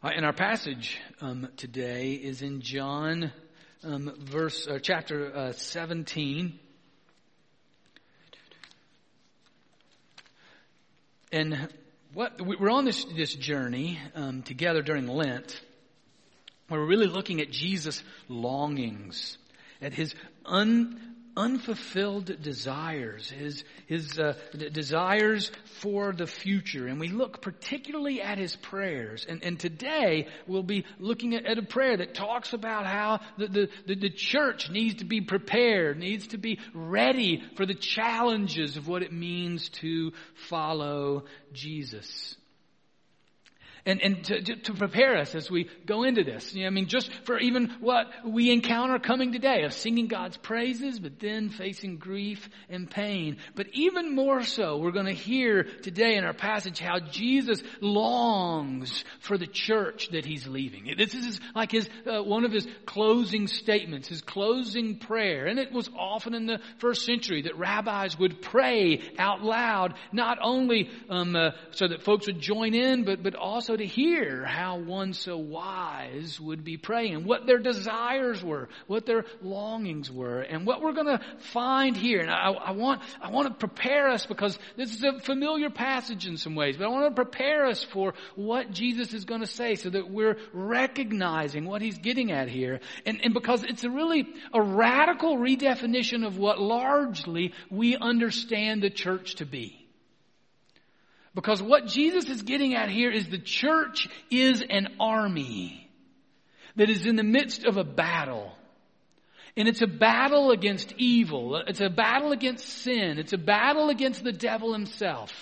Uh, 0.00 0.10
and 0.14 0.24
our 0.24 0.32
passage 0.32 1.00
um, 1.20 1.48
today 1.56 2.12
is 2.12 2.40
in 2.40 2.60
John, 2.60 3.32
um, 3.82 4.14
verse 4.16 4.68
uh, 4.68 4.78
chapter 4.80 5.36
uh, 5.36 5.52
17. 5.52 6.56
And 11.32 11.68
what 12.14 12.40
we're 12.40 12.70
on 12.70 12.84
this 12.84 13.04
this 13.16 13.34
journey 13.34 13.98
um, 14.14 14.42
together 14.42 14.82
during 14.82 15.08
Lent, 15.08 15.60
we're 16.70 16.86
really 16.86 17.08
looking 17.08 17.40
at 17.40 17.50
Jesus' 17.50 18.00
longings, 18.28 19.36
at 19.82 19.94
his 19.94 20.14
un, 20.46 21.16
unfulfilled 21.38 22.42
desires, 22.42 23.30
his, 23.30 23.62
his 23.86 24.18
uh, 24.18 24.34
d- 24.56 24.70
desires 24.70 25.52
for 25.80 26.12
the 26.12 26.26
future. 26.26 26.88
And 26.88 26.98
we 26.98 27.08
look 27.08 27.40
particularly 27.40 28.20
at 28.20 28.38
his 28.38 28.56
prayers. 28.56 29.24
And, 29.26 29.44
and 29.44 29.58
today 29.58 30.26
we'll 30.46 30.64
be 30.64 30.84
looking 30.98 31.34
at, 31.34 31.46
at 31.46 31.56
a 31.56 31.62
prayer 31.62 31.96
that 31.96 32.14
talks 32.14 32.52
about 32.52 32.86
how 32.86 33.20
the, 33.38 33.68
the, 33.86 33.94
the 33.94 34.10
church 34.10 34.68
needs 34.68 34.96
to 34.96 35.04
be 35.04 35.20
prepared, 35.20 35.98
needs 35.98 36.26
to 36.28 36.38
be 36.38 36.58
ready 36.74 37.42
for 37.56 37.64
the 37.64 37.74
challenges 37.74 38.76
of 38.76 38.88
what 38.88 39.02
it 39.02 39.12
means 39.12 39.68
to 39.68 40.12
follow 40.48 41.24
Jesus 41.52 42.37
and, 43.88 44.02
and 44.02 44.24
to, 44.24 44.42
to, 44.42 44.74
prepare 44.74 45.16
us 45.16 45.34
as 45.34 45.50
we 45.50 45.66
go 45.86 46.02
into 46.02 46.22
this. 46.22 46.52
You 46.54 46.62
know, 46.62 46.66
I 46.66 46.70
mean, 46.70 46.88
just 46.88 47.10
for 47.24 47.38
even 47.38 47.74
what 47.80 48.06
we 48.22 48.52
encounter 48.52 48.98
coming 48.98 49.32
today 49.32 49.62
of 49.62 49.72
singing 49.72 50.08
God's 50.08 50.36
praises, 50.36 51.00
but 51.00 51.18
then 51.18 51.48
facing 51.48 51.96
grief 51.96 52.50
and 52.68 52.90
pain. 52.90 53.38
But 53.54 53.68
even 53.72 54.14
more 54.14 54.42
so, 54.42 54.76
we're 54.76 54.92
going 54.92 55.06
to 55.06 55.12
hear 55.12 55.64
today 55.82 56.16
in 56.16 56.24
our 56.24 56.34
passage 56.34 56.78
how 56.78 57.00
Jesus 57.00 57.62
longs 57.80 59.04
for 59.20 59.38
the 59.38 59.46
church 59.46 60.10
that 60.12 60.26
he's 60.26 60.46
leaving. 60.46 60.94
This 60.98 61.14
is 61.14 61.40
like 61.54 61.72
his, 61.72 61.88
uh, 62.06 62.22
one 62.22 62.44
of 62.44 62.52
his 62.52 62.68
closing 62.84 63.46
statements, 63.46 64.08
his 64.08 64.20
closing 64.20 64.98
prayer. 64.98 65.46
And 65.46 65.58
it 65.58 65.72
was 65.72 65.88
often 65.96 66.34
in 66.34 66.44
the 66.44 66.60
first 66.76 67.06
century 67.06 67.42
that 67.42 67.56
rabbis 67.56 68.18
would 68.18 68.42
pray 68.42 69.00
out 69.18 69.42
loud, 69.42 69.94
not 70.12 70.36
only 70.42 70.90
um, 71.08 71.34
uh, 71.34 71.52
so 71.70 71.88
that 71.88 72.02
folks 72.02 72.26
would 72.26 72.40
join 72.40 72.74
in, 72.74 73.04
but, 73.04 73.22
but 73.22 73.34
also 73.34 73.77
to 73.78 73.86
hear 73.86 74.44
how 74.44 74.78
one 74.78 75.12
so 75.12 75.38
wise 75.38 76.40
would 76.40 76.64
be 76.64 76.76
praying, 76.76 77.24
what 77.24 77.46
their 77.46 77.58
desires 77.58 78.42
were, 78.42 78.68
what 78.86 79.06
their 79.06 79.24
longings 79.42 80.10
were, 80.10 80.40
and 80.40 80.66
what 80.66 80.82
we're 80.82 80.92
going 80.92 81.18
to 81.18 81.20
find 81.38 81.96
here. 81.96 82.20
And 82.20 82.30
I, 82.30 82.50
I, 82.50 82.70
want, 82.72 83.02
I 83.20 83.30
want 83.30 83.48
to 83.48 83.54
prepare 83.54 84.08
us 84.08 84.26
because 84.26 84.58
this 84.76 84.94
is 84.94 85.02
a 85.02 85.20
familiar 85.20 85.70
passage 85.70 86.26
in 86.26 86.36
some 86.36 86.54
ways, 86.54 86.76
but 86.76 86.84
I 86.84 86.88
want 86.88 87.14
to 87.14 87.22
prepare 87.22 87.66
us 87.66 87.82
for 87.82 88.14
what 88.36 88.70
Jesus 88.70 89.14
is 89.14 89.24
going 89.24 89.40
to 89.40 89.46
say 89.46 89.74
so 89.74 89.90
that 89.90 90.10
we're 90.10 90.36
recognizing 90.52 91.64
what 91.64 91.82
he's 91.82 91.98
getting 91.98 92.30
at 92.32 92.48
here. 92.48 92.80
And, 93.06 93.20
and 93.22 93.34
because 93.34 93.64
it's 93.64 93.84
a 93.84 93.90
really 93.90 94.26
a 94.52 94.62
radical 94.62 95.36
redefinition 95.36 96.26
of 96.26 96.38
what 96.38 96.60
largely 96.60 97.52
we 97.70 97.96
understand 97.96 98.82
the 98.82 98.90
church 98.90 99.36
to 99.36 99.46
be. 99.46 99.87
Because 101.38 101.62
what 101.62 101.86
Jesus 101.86 102.28
is 102.28 102.42
getting 102.42 102.74
at 102.74 102.90
here 102.90 103.12
is 103.12 103.28
the 103.28 103.38
church 103.38 104.08
is 104.28 104.60
an 104.68 104.96
army 104.98 105.88
that 106.74 106.90
is 106.90 107.06
in 107.06 107.14
the 107.14 107.22
midst 107.22 107.64
of 107.64 107.76
a 107.76 107.84
battle. 107.84 108.50
And 109.56 109.68
it's 109.68 109.80
a 109.80 109.86
battle 109.86 110.50
against 110.50 110.94
evil. 110.96 111.54
It's 111.64 111.80
a 111.80 111.90
battle 111.90 112.32
against 112.32 112.66
sin. 112.66 113.20
It's 113.20 113.34
a 113.34 113.38
battle 113.38 113.88
against 113.88 114.24
the 114.24 114.32
devil 114.32 114.72
himself. 114.72 115.32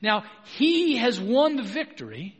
Now, 0.00 0.24
he 0.56 0.96
has 0.96 1.20
won 1.20 1.56
the 1.56 1.62
victory. 1.62 2.34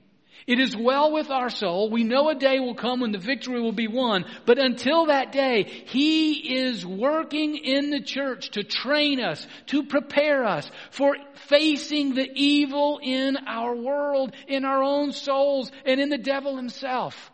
It 0.47 0.61
is 0.61 0.77
well 0.77 1.11
with 1.11 1.31
our 1.31 1.48
soul. 1.48 1.89
We 1.89 2.05
know 2.05 2.28
a 2.28 2.34
day 2.34 2.61
will 2.61 2.75
come 2.75 3.00
when 3.00 3.12
the 3.12 3.19
victory 3.19 3.62
will 3.62 3.73
be 3.73 3.89
won. 3.89 4.27
But 4.45 4.59
until 4.59 5.06
that 5.06 5.33
day, 5.33 5.62
He 5.62 6.56
is 6.56 6.84
working 6.84 7.56
in 7.56 7.91
the 7.91 8.03
church 8.03 8.50
to 8.50 8.62
train 8.62 9.21
us, 9.21 9.47
to 9.66 9.84
prepare 9.84 10.44
us 10.44 10.71
for 10.91 11.16
facing 11.47 12.15
the 12.15 12.28
evil 12.34 13.00
in 13.03 13.38
our 13.47 13.75
world, 13.75 14.34
in 14.47 14.66
our 14.66 14.82
own 14.82 15.12
souls, 15.12 15.72
and 15.87 15.99
in 15.99 16.10
the 16.10 16.19
devil 16.19 16.56
himself. 16.56 17.31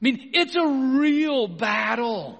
I 0.00 0.04
mean, 0.04 0.30
it's 0.34 0.54
a 0.54 0.66
real 0.66 1.48
battle. 1.48 2.38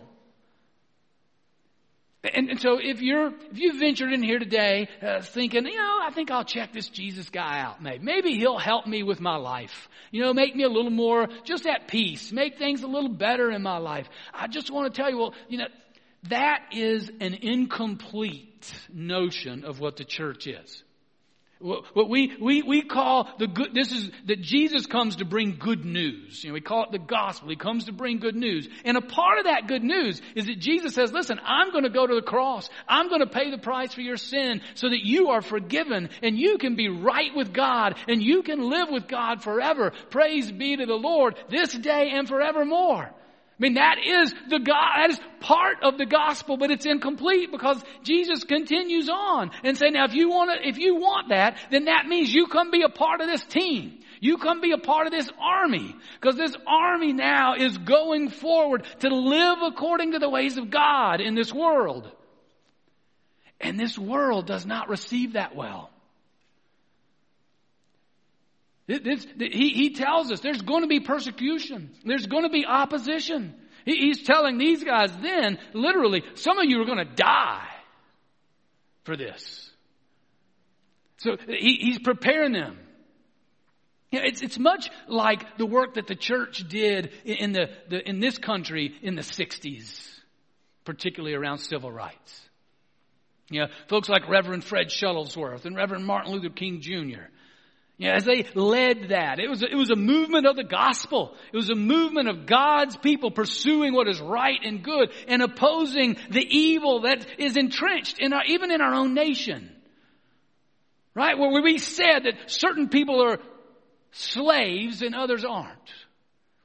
And, 2.25 2.51
and, 2.51 2.61
so 2.61 2.79
if 2.83 3.01
you're, 3.01 3.29
if 3.29 3.59
you 3.59 3.79
ventured 3.79 4.13
in 4.13 4.25
here 4.25 4.41
today 4.41 4.89
uh, 5.01 5.21
thinking, 5.23 5.65
you 5.67 5.77
know, 5.77 5.99
I 6.03 6.11
think 6.13 6.33
I'll 6.33 6.45
check 6.45 6.73
this 6.73 6.89
Jesus 6.89 7.29
guy 7.31 7.61
out, 7.61 7.81
maybe. 7.81 8.05
Maybe 8.05 8.35
he'll 8.35 8.59
help 8.59 8.89
me 8.89 9.05
with 9.05 9.21
my 9.21 9.37
life. 9.37 9.89
You 10.11 10.23
know, 10.23 10.35
make 10.35 10.57
me 10.57 10.65
a 10.65 10.69
little 10.69 10.91
more 10.91 11.29
just 11.45 11.65
at 11.65 11.87
peace, 11.87 12.33
make 12.33 12.59
things 12.59 12.83
a 12.83 12.89
little 12.89 13.09
better 13.09 13.53
in 13.53 13.63
my 13.63 13.79
life. 13.79 14.09
I 14.35 14.49
just 14.49 14.69
want 14.69 14.93
to 14.93 15.01
tell 15.01 15.09
you, 15.09 15.19
well, 15.19 15.35
you 15.49 15.59
know, 15.59 15.69
that 16.25 16.71
is 16.73 17.09
an 17.21 17.35
incomplete 17.35 18.75
notion 18.93 19.65
of 19.65 19.79
what 19.79 19.97
the 19.97 20.05
church 20.05 20.49
is. 20.49 20.83
What 21.61 22.09
we, 22.09 22.37
we, 22.41 22.63
we 22.63 22.83
call 22.83 23.29
the 23.39 23.49
good, 23.49 23.75
this 23.75 23.91
is 23.91 24.11
that 24.27 24.41
Jesus 24.41 24.87
comes 24.87 25.17
to 25.17 25.25
bring 25.25 25.57
good 25.59 25.85
news. 25.85 26.45
You 26.45 26.51
know, 26.51 26.55
we 26.55 26.61
call 26.61 26.85
it 26.85 26.93
the 26.93 27.01
gospel. 27.01 27.49
He 27.49 27.57
comes 27.57 27.87
to 27.87 27.93
bring 27.93 28.21
good 28.21 28.37
news. 28.37 28.69
And 28.85 28.97
a 28.97 29.01
part 29.01 29.41
of 29.41 29.47
that 29.47 29.67
good 29.67 29.83
news 29.83 30.23
is 30.37 30.47
that 30.47 30.61
Jesus 30.61 30.95
says, 30.95 31.13
listen, 31.13 31.41
I'm 31.45 31.73
going 31.73 31.83
to 31.83 31.91
go 31.91 32.07
to 32.07 32.15
the 32.15 32.23
cross. 32.23 32.71
I'm 32.87 33.09
going 33.09 33.23
to 33.23 33.27
pay 33.27 33.51
the 33.51 33.59
price 33.59 33.93
for 33.93 34.03
your 34.03 34.17
sin 34.17 34.61
so 34.75 34.89
that 34.89 35.05
you 35.05 35.31
are 35.31 35.43
forgiven 35.43 36.11
and 36.23 36.39
you 36.39 36.59
can 36.59 36.77
be 36.77 36.89
right 36.89 37.35
with 37.35 37.53
God 37.53 37.97
and 38.07 38.23
you 38.23 38.45
can 38.45 38.71
live 38.71 38.89
with 38.91 39.09
God 39.09 39.43
forever. 39.43 39.93
Praise 40.11 40.53
be 40.53 40.77
to 40.77 40.87
the 40.87 40.95
Lord 40.95 41.35
this 41.51 41.73
day 41.73 42.11
and 42.13 42.29
forevermore. 42.29 43.11
I 43.59 43.63
mean, 43.63 43.75
that 43.75 43.97
is 44.05 44.33
the 44.49 44.61
God, 44.61 44.99
that 44.99 45.11
is 45.11 45.21
part 45.41 45.79
of 45.83 45.99
the 45.99 46.07
gospel, 46.07 46.57
but 46.57 46.71
it's 46.71 46.87
incomplete 46.87 47.51
because 47.51 47.83
Jesus 48.05 48.45
continues 48.45 49.09
on 49.09 49.51
and 49.65 49.77
say, 49.77 49.91
now 49.91 50.05
if 50.05 50.15
you 50.15 50.29
want 50.29 50.53
to, 50.53 50.69
if 50.69 50.79
you 50.79 50.95
want 50.95 51.31
that, 51.31 51.59
then 51.73 51.87
that 51.87 52.07
means 52.07 52.33
you 52.33 52.47
come 52.47 52.71
be 52.71 52.83
a 52.83 52.89
part 52.89 53.21
of 53.21 53.27
this 53.27 53.45
team. 53.45 53.99
You 54.21 54.39
come 54.39 54.61
be 54.61 54.71
a 54.71 54.79
part 54.79 55.07
of 55.07 55.13
this 55.13 55.29
army 55.41 55.97
because 56.21 56.37
this 56.37 56.57
army 56.69 57.13
now 57.13 57.55
is 57.55 57.77
going 57.79 58.31
forward 58.31 58.85
to 59.01 59.09
live 59.09 59.59
according 59.63 60.13
to 60.13 60.21
the 60.21 60.29
ways 60.29 60.57
of 60.57 60.71
God 60.71 61.21
in 61.21 61.35
this 61.35 61.53
world. 61.53 62.09
And 63.61 63.79
this 63.79 63.99
world 63.99 64.47
does 64.47 64.67
not 64.67 64.89
receive 64.89 65.33
that 65.33 65.57
well. 65.57 65.91
He, 68.89 69.69
he 69.69 69.91
tells 69.91 70.33
us 70.33 70.41
there's 70.41 70.63
going 70.63 70.83
to 70.83 70.89
be 70.89 71.01
persecution. 71.01 71.91
There's 72.05 72.27
going 72.27 72.45
to 72.45 72.49
be 72.49 72.65
opposition. 72.65 73.55
He, 73.85 73.97
he's 73.97 74.23
telling 74.23 74.57
these 74.57 74.83
guys 74.83 75.11
then, 75.21 75.59
literally, 75.75 76.23
some 76.35 76.59
of 76.59 76.65
you 76.65 76.81
are 76.81 76.87
going 76.87 77.07
to 77.07 77.15
die 77.15 77.69
for 79.05 79.15
this. 79.15 79.71
So 81.19 81.37
he, 81.47 81.79
he's 81.81 81.99
preparing 81.99 82.53
them. 82.53 82.79
You 84.11 84.21
know, 84.21 84.25
it's, 84.25 84.41
it's 84.41 84.59
much 84.59 84.89
like 85.07 85.59
the 85.59 85.67
work 85.67 85.95
that 85.95 86.07
the 86.07 86.15
church 86.15 86.67
did 86.67 87.13
in, 87.27 87.53
the, 87.53 87.69
the, 87.91 88.09
in 88.09 88.21
this 88.21 88.39
country 88.39 88.95
in 89.03 89.17
the 89.17 89.23
60s, 89.23 90.19
particularly 90.87 91.35
around 91.35 91.59
civil 91.59 91.93
rights. 91.93 92.49
You 93.51 93.63
know, 93.63 93.67
folks 93.89 94.09
like 94.09 94.29
Reverend 94.31 94.65
Fred 94.65 94.89
Shuttlesworth 94.89 95.67
and 95.67 95.77
Reverend 95.77 96.07
Martin 96.07 96.33
Luther 96.33 96.49
King 96.49 96.81
Jr. 96.81 97.25
Yeah, 97.99 98.15
as 98.15 98.25
they 98.25 98.45
led 98.55 99.09
that, 99.09 99.41
it 99.41 99.51
was, 99.51 99.61
it 99.61 99.75
was 99.75 99.91
a 99.91 99.97
movement 99.97 100.47
of 100.47 100.55
the 100.55 100.63
gospel. 100.63 101.35
It 101.53 101.57
was 101.57 101.69
a 101.69 101.75
movement 101.75 102.29
of 102.29 102.47
God's 102.47 102.97
people 102.97 103.33
pursuing 103.33 103.93
what 103.93 104.07
is 104.07 104.21
right 104.21 104.61
and 104.63 104.85
good 104.85 105.11
and 105.27 105.43
opposing 105.43 106.17
the 106.31 106.47
evil 106.49 107.01
that 107.01 107.27
is 107.41 107.57
entrenched 107.57 108.21
in 108.21 108.33
our, 108.33 108.45
even 108.47 108.71
in 108.71 108.81
our 108.81 108.95
own 108.95 109.15
nation. 109.15 109.73
Right? 111.13 111.37
Where 111.37 111.61
we 111.61 111.79
said 111.79 112.21
that 112.21 112.35
certain 112.47 112.89
people 112.89 113.21
are 113.21 113.39
slaves 114.13 115.03
and 115.03 115.17
others 115.17 115.45
aren't. 115.45 115.93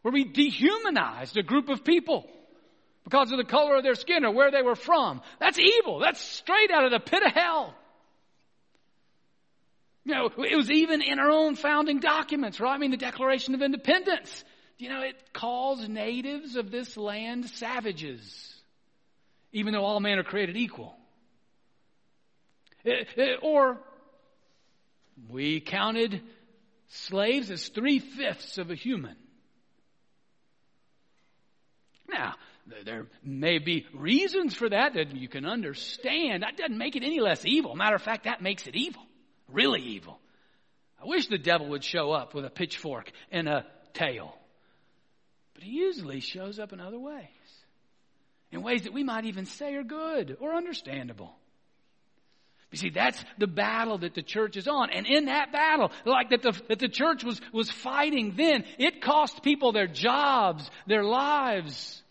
Where 0.04 0.12
we 0.12 0.26
dehumanized 0.26 1.36
a 1.36 1.42
group 1.44 1.70
of 1.70 1.84
people 1.84 2.30
because 3.06 3.32
of 3.32 3.40
the 3.40 3.44
color 3.44 3.76
of 3.76 3.84
their 3.84 3.96
skin 3.96 4.24
or 4.24 4.32
where 4.32 4.52
they 4.52 4.62
were 4.62 4.76
from. 4.76 5.22
That's 5.40 5.58
evil. 5.58 5.98
That's 5.98 6.22
straight 6.22 6.70
out 6.70 6.86
of 6.86 6.92
the 6.92 7.00
pit 7.00 7.24
of 7.26 7.34
hell. 7.34 7.74
You 10.06 10.14
know, 10.16 10.26
it 10.26 10.56
was 10.56 10.70
even 10.70 11.02
in 11.02 11.20
our 11.20 11.30
own 11.30 11.56
founding 11.56 12.00
documents, 12.00 12.60
right? 12.60 12.74
I 12.74 12.78
mean, 12.78 12.92
the 12.92 12.98
Declaration 12.98 13.56
of 13.56 13.62
Independence. 13.62 14.44
You 14.78 14.90
know, 14.90 15.02
it 15.02 15.16
calls 15.32 15.88
natives 15.88 16.58
of 16.58 16.72
this 16.72 16.98
land 16.98 17.46
savages, 17.46 18.54
even 19.54 19.74
though 19.74 19.86
all 19.86 20.00
men 20.02 20.20
are 20.20 20.24
created 20.24 20.58
equal. 20.58 20.96
It, 22.84 23.08
it, 23.16 23.40
or 23.42 23.80
we 25.30 25.62
counted 25.62 26.22
slaves 26.90 27.50
as 27.50 27.70
three 27.70 28.00
fifths 28.00 28.58
of 28.58 28.72
a 28.72 28.76
human. 28.76 29.16
Now, 32.10 32.34
there 32.84 33.08
may 33.24 33.60
be 33.60 33.86
reasons 33.94 34.54
for 34.54 34.68
that 34.68 34.96
that 34.96 35.16
you 35.16 35.30
can 35.30 35.46
understand. 35.46 36.44
That 36.44 36.58
doesn't 36.58 36.78
make 36.78 36.98
it 36.98 37.04
any 37.04 37.22
less 37.22 37.46
evil. 37.46 37.74
Matter 37.76 37.96
of 37.96 38.02
fact, 38.02 38.26
that 38.26 38.42
makes 38.42 38.68
it 38.68 38.76
evil 38.76 39.04
really 39.54 39.82
evil. 39.82 40.20
I 41.02 41.06
wish 41.06 41.28
the 41.28 41.38
devil 41.38 41.70
would 41.70 41.84
show 41.84 42.12
up 42.12 42.34
with 42.34 42.46
a 42.46 42.50
pitchfork 42.50 43.12
and 43.32 43.48
a 43.48 43.66
tail. 43.94 44.36
But 45.54 45.64
he 45.64 45.72
usually 45.72 46.20
shows 46.20 46.60
up 46.60 46.74
in 46.74 46.80
other 46.80 47.00
ways. 47.00 47.28
In 48.52 48.62
ways 48.62 48.84
that 48.84 48.94
we 48.94 49.04
might 49.04 49.26
even 49.26 49.46
say 49.46 49.76
are 49.76 49.84
good 49.84 50.38
or 50.40 50.54
understandable. 50.54 51.36
You 52.72 52.78
see, 52.78 52.90
that's 52.90 53.24
the 53.38 53.48
battle 53.48 54.00
that 54.00 54.16
the 54.16 54.24
church 54.24 54.58
is 54.58 54.68
on. 54.68 54.90
And 54.90 55.06
in 55.06 55.26
that 55.26 55.52
battle, 55.52 55.92
like 56.06 56.32
that 56.32 56.42
the, 56.42 56.60
that 56.70 56.80
the 56.80 56.88
church 56.88 57.24
was, 57.24 57.40
was 57.52 57.70
fighting 57.70 58.34
then, 58.36 58.66
it 58.80 59.02
cost 59.02 59.44
people 59.44 59.74
their 59.74 59.88
jobs, 59.88 60.68
their 60.88 61.04
lives. 61.04 62.02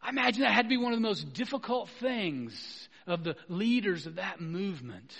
I 0.00 0.08
imagine 0.08 0.42
that 0.42 0.52
had 0.52 0.62
to 0.62 0.68
be 0.68 0.78
one 0.78 0.94
of 0.94 0.98
the 0.98 1.06
most 1.06 1.34
difficult 1.34 1.90
things 2.00 2.88
of 3.06 3.24
the 3.24 3.36
leaders 3.48 4.06
of 4.06 4.16
that 4.16 4.40
movement 4.40 5.12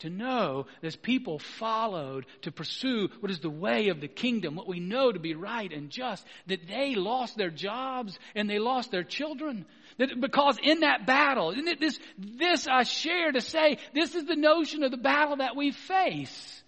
to 0.00 0.10
know 0.10 0.66
as 0.82 0.94
people 0.94 1.38
followed 1.38 2.26
to 2.42 2.52
pursue 2.52 3.08
what 3.20 3.30
is 3.30 3.40
the 3.40 3.50
way 3.50 3.88
of 3.88 4.00
the 4.00 4.08
kingdom, 4.08 4.54
what 4.54 4.68
we 4.68 4.80
know 4.80 5.10
to 5.10 5.18
be 5.18 5.34
right 5.34 5.72
and 5.72 5.90
just, 5.90 6.24
that 6.46 6.68
they 6.68 6.94
lost 6.94 7.36
their 7.36 7.50
jobs 7.50 8.18
and 8.34 8.48
they 8.48 8.58
lost 8.58 8.90
their 8.90 9.04
children. 9.04 9.64
That 9.98 10.20
because 10.20 10.58
in 10.62 10.80
that 10.80 11.06
battle, 11.06 11.54
this, 11.80 11.98
this 12.18 12.66
I 12.66 12.82
share 12.82 13.32
to 13.32 13.40
say, 13.40 13.78
this 13.94 14.14
is 14.14 14.24
the 14.26 14.36
notion 14.36 14.82
of 14.82 14.90
the 14.90 14.98
battle 14.98 15.36
that 15.36 15.56
we 15.56 15.70
face. 15.70 16.62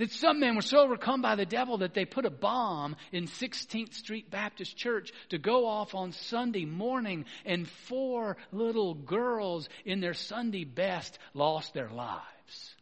That 0.00 0.12
some 0.12 0.40
men 0.40 0.56
were 0.56 0.62
so 0.62 0.78
overcome 0.78 1.20
by 1.20 1.34
the 1.34 1.44
devil 1.44 1.76
that 1.78 1.92
they 1.92 2.06
put 2.06 2.24
a 2.24 2.30
bomb 2.30 2.96
in 3.12 3.26
16th 3.26 3.92
Street 3.92 4.30
Baptist 4.30 4.74
Church 4.74 5.10
to 5.28 5.36
go 5.36 5.66
off 5.66 5.94
on 5.94 6.12
Sunday 6.12 6.64
morning, 6.64 7.26
and 7.44 7.68
four 7.68 8.38
little 8.50 8.94
girls 8.94 9.68
in 9.84 10.00
their 10.00 10.14
Sunday 10.14 10.64
best 10.64 11.18
lost 11.34 11.74
their 11.74 11.90
lives. 11.90 12.74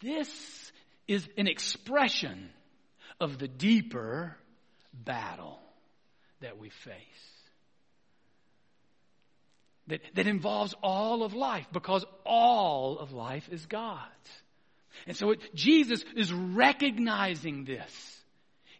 This 0.00 0.72
is 1.06 1.28
an 1.38 1.46
expression 1.46 2.50
of 3.20 3.38
the 3.38 3.46
deeper 3.46 4.36
battle 4.92 5.60
that 6.40 6.58
we 6.58 6.70
face. 6.70 7.29
That, 9.90 10.00
that 10.14 10.26
involves 10.26 10.74
all 10.82 11.22
of 11.22 11.34
life 11.34 11.66
because 11.72 12.04
all 12.24 12.98
of 12.98 13.12
life 13.12 13.48
is 13.50 13.66
God's. 13.66 14.00
And 15.06 15.16
so 15.16 15.32
it, 15.32 15.54
Jesus 15.54 16.04
is 16.16 16.32
recognizing 16.32 17.64
this. 17.64 18.16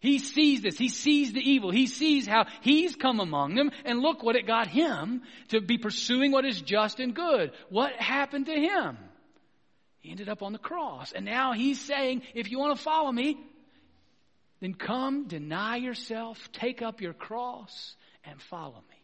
He 0.00 0.18
sees 0.18 0.62
this. 0.62 0.78
He 0.78 0.88
sees 0.88 1.32
the 1.32 1.40
evil. 1.40 1.70
He 1.70 1.86
sees 1.86 2.26
how 2.26 2.46
he's 2.62 2.96
come 2.96 3.20
among 3.20 3.54
them. 3.54 3.70
And 3.84 4.00
look 4.00 4.22
what 4.22 4.36
it 4.36 4.46
got 4.46 4.68
him 4.68 5.22
to 5.48 5.60
be 5.60 5.78
pursuing 5.78 6.32
what 6.32 6.46
is 6.46 6.60
just 6.62 7.00
and 7.00 7.14
good. 7.14 7.52
What 7.68 7.92
happened 7.92 8.46
to 8.46 8.54
him? 8.54 8.96
He 9.98 10.10
ended 10.10 10.28
up 10.28 10.42
on 10.42 10.52
the 10.52 10.58
cross. 10.58 11.12
And 11.12 11.26
now 11.26 11.52
he's 11.52 11.80
saying, 11.80 12.22
if 12.34 12.50
you 12.50 12.58
want 12.58 12.76
to 12.76 12.82
follow 12.82 13.12
me, 13.12 13.36
then 14.60 14.74
come, 14.74 15.28
deny 15.28 15.76
yourself, 15.76 16.50
take 16.52 16.80
up 16.82 17.00
your 17.00 17.12
cross, 17.12 17.94
and 18.24 18.40
follow 18.40 18.82
me. 18.88 18.99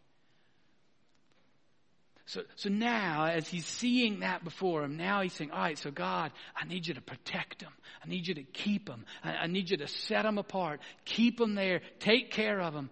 So, 2.27 2.41
so 2.57 2.67
now, 2.67 3.23
as 3.23 3.47
he's 3.47 3.65
seeing 3.65 4.19
that 4.19 4.43
before 4.43 4.83
him, 4.83 4.97
now 4.97 5.21
he's 5.21 5.31
saying, 5.31 5.51
all 5.51 5.59
right, 5.59 5.77
so 5.77 5.91
God, 5.91 6.33
I 6.57 6.65
need 6.65 6.85
you 6.85 6.93
to 6.95 7.01
protect 7.01 7.59
them. 7.59 7.71
I 8.03 8.09
need 8.09 8.27
you 8.27 8.33
to 8.33 8.43
keep 8.43 8.85
them. 8.85 9.05
I, 9.23 9.31
I 9.31 9.47
need 9.47 9.69
you 9.69 9.77
to 9.77 9.87
set 9.87 10.23
them 10.23 10.37
apart. 10.37 10.81
Keep 11.05 11.37
them 11.37 11.55
there. 11.55 11.79
Take 11.99 12.31
care 12.31 12.59
of 12.59 12.73
them. 12.73 12.89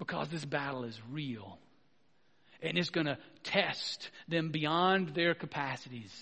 Because 0.00 0.30
this 0.30 0.44
battle 0.44 0.82
is 0.82 1.00
real. 1.12 1.58
And 2.60 2.76
it's 2.76 2.90
going 2.90 3.06
to 3.06 3.18
test 3.44 4.10
them 4.26 4.50
beyond 4.50 5.14
their 5.14 5.34
capacities 5.34 6.12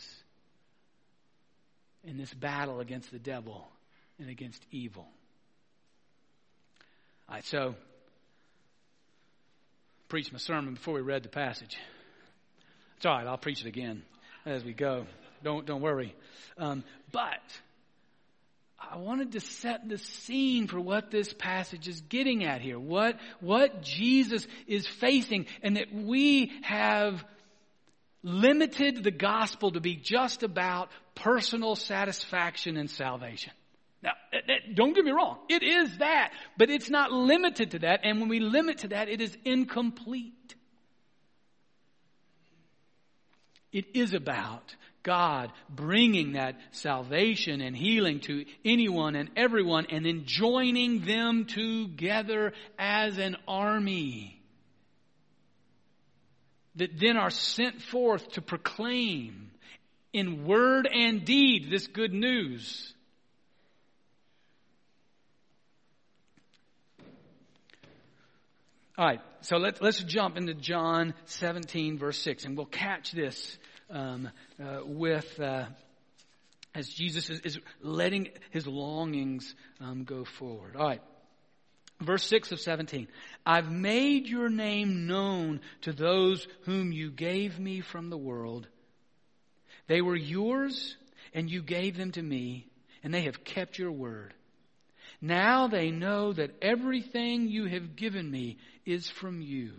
in 2.04 2.18
this 2.18 2.32
battle 2.34 2.78
against 2.78 3.10
the 3.10 3.18
devil 3.18 3.66
and 4.18 4.28
against 4.28 4.62
evil. 4.70 5.08
All 7.26 7.36
right, 7.36 7.44
so 7.46 7.74
preached 10.10 10.32
my 10.32 10.38
sermon 10.38 10.74
before 10.74 10.94
we 10.94 11.00
read 11.00 11.22
the 11.22 11.28
passage. 11.28 11.78
It's 12.96 13.06
all 13.06 13.16
right. 13.16 13.26
I'll 13.26 13.38
preach 13.38 13.62
it 13.62 13.66
again 13.66 14.02
as 14.44 14.64
we 14.64 14.74
go. 14.74 15.06
Don't 15.42 15.64
don't 15.64 15.80
worry. 15.80 16.14
Um, 16.58 16.84
but 17.12 17.40
I 18.78 18.98
wanted 18.98 19.32
to 19.32 19.40
set 19.40 19.88
the 19.88 19.98
scene 19.98 20.66
for 20.66 20.80
what 20.80 21.10
this 21.10 21.32
passage 21.32 21.88
is 21.88 22.00
getting 22.02 22.44
at 22.44 22.60
here. 22.60 22.78
What 22.78 23.18
what 23.40 23.82
Jesus 23.82 24.46
is 24.66 24.86
facing, 24.86 25.46
and 25.62 25.76
that 25.76 25.94
we 25.94 26.52
have 26.62 27.24
limited 28.22 29.02
the 29.02 29.10
gospel 29.10 29.70
to 29.70 29.80
be 29.80 29.94
just 29.94 30.42
about 30.42 30.90
personal 31.14 31.76
satisfaction 31.76 32.76
and 32.76 32.90
salvation. 32.90 33.52
Don't 34.74 34.94
get 34.94 35.04
me 35.04 35.10
wrong. 35.10 35.38
It 35.48 35.62
is 35.62 35.98
that, 35.98 36.32
but 36.56 36.70
it's 36.70 36.88
not 36.88 37.10
limited 37.10 37.72
to 37.72 37.80
that. 37.80 38.00
And 38.04 38.20
when 38.20 38.28
we 38.28 38.40
limit 38.40 38.78
to 38.78 38.88
that, 38.88 39.08
it 39.08 39.20
is 39.20 39.36
incomplete. 39.44 40.54
It 43.72 43.86
is 43.94 44.14
about 44.14 44.74
God 45.02 45.52
bringing 45.68 46.32
that 46.32 46.58
salvation 46.72 47.60
and 47.60 47.76
healing 47.76 48.20
to 48.20 48.44
anyone 48.64 49.16
and 49.16 49.30
everyone 49.36 49.86
and 49.90 50.04
then 50.04 50.24
joining 50.26 51.00
them 51.00 51.46
together 51.46 52.52
as 52.78 53.18
an 53.18 53.36
army 53.48 54.40
that 56.76 56.98
then 56.98 57.16
are 57.16 57.30
sent 57.30 57.80
forth 57.82 58.32
to 58.32 58.42
proclaim 58.42 59.50
in 60.12 60.44
word 60.44 60.88
and 60.92 61.24
deed 61.24 61.70
this 61.70 61.86
good 61.86 62.12
news. 62.12 62.94
All 69.00 69.06
right, 69.06 69.22
so 69.40 69.56
let's, 69.56 69.80
let's 69.80 70.02
jump 70.02 70.36
into 70.36 70.52
John 70.52 71.14
17, 71.24 71.96
verse 71.96 72.18
6, 72.18 72.44
and 72.44 72.54
we'll 72.54 72.66
catch 72.66 73.12
this 73.12 73.56
um, 73.88 74.28
uh, 74.62 74.80
with 74.84 75.40
uh, 75.40 75.64
as 76.74 76.86
Jesus 76.86 77.30
is, 77.30 77.40
is, 77.40 77.58
letting 77.80 78.28
his 78.50 78.66
longings 78.66 79.54
um, 79.80 80.04
go 80.04 80.26
forward. 80.26 80.76
All 80.76 80.86
right. 80.86 81.00
Verse 81.98 82.24
6 82.24 82.52
of 82.52 82.60
17. 82.60 83.08
I've 83.46 83.72
made 83.72 84.26
your 84.26 84.50
name 84.50 85.06
known 85.06 85.62
to 85.80 85.94
those 85.94 86.46
whom 86.66 86.92
you 86.92 87.10
gave 87.10 87.58
me 87.58 87.80
from 87.80 88.10
the 88.10 88.18
world. 88.18 88.68
They 89.86 90.02
were 90.02 90.14
yours, 90.14 90.94
and 91.32 91.50
you 91.50 91.62
gave 91.62 91.96
them 91.96 92.12
to 92.12 92.22
me, 92.22 92.66
and 93.02 93.14
they 93.14 93.22
have 93.22 93.44
kept 93.44 93.78
your 93.78 93.92
word. 93.92 94.34
Now 95.20 95.68
they 95.68 95.90
know 95.90 96.32
that 96.32 96.56
everything 96.62 97.48
you 97.48 97.66
have 97.66 97.96
given 97.96 98.30
me 98.30 98.58
is 98.86 99.08
from 99.08 99.42
you. 99.42 99.72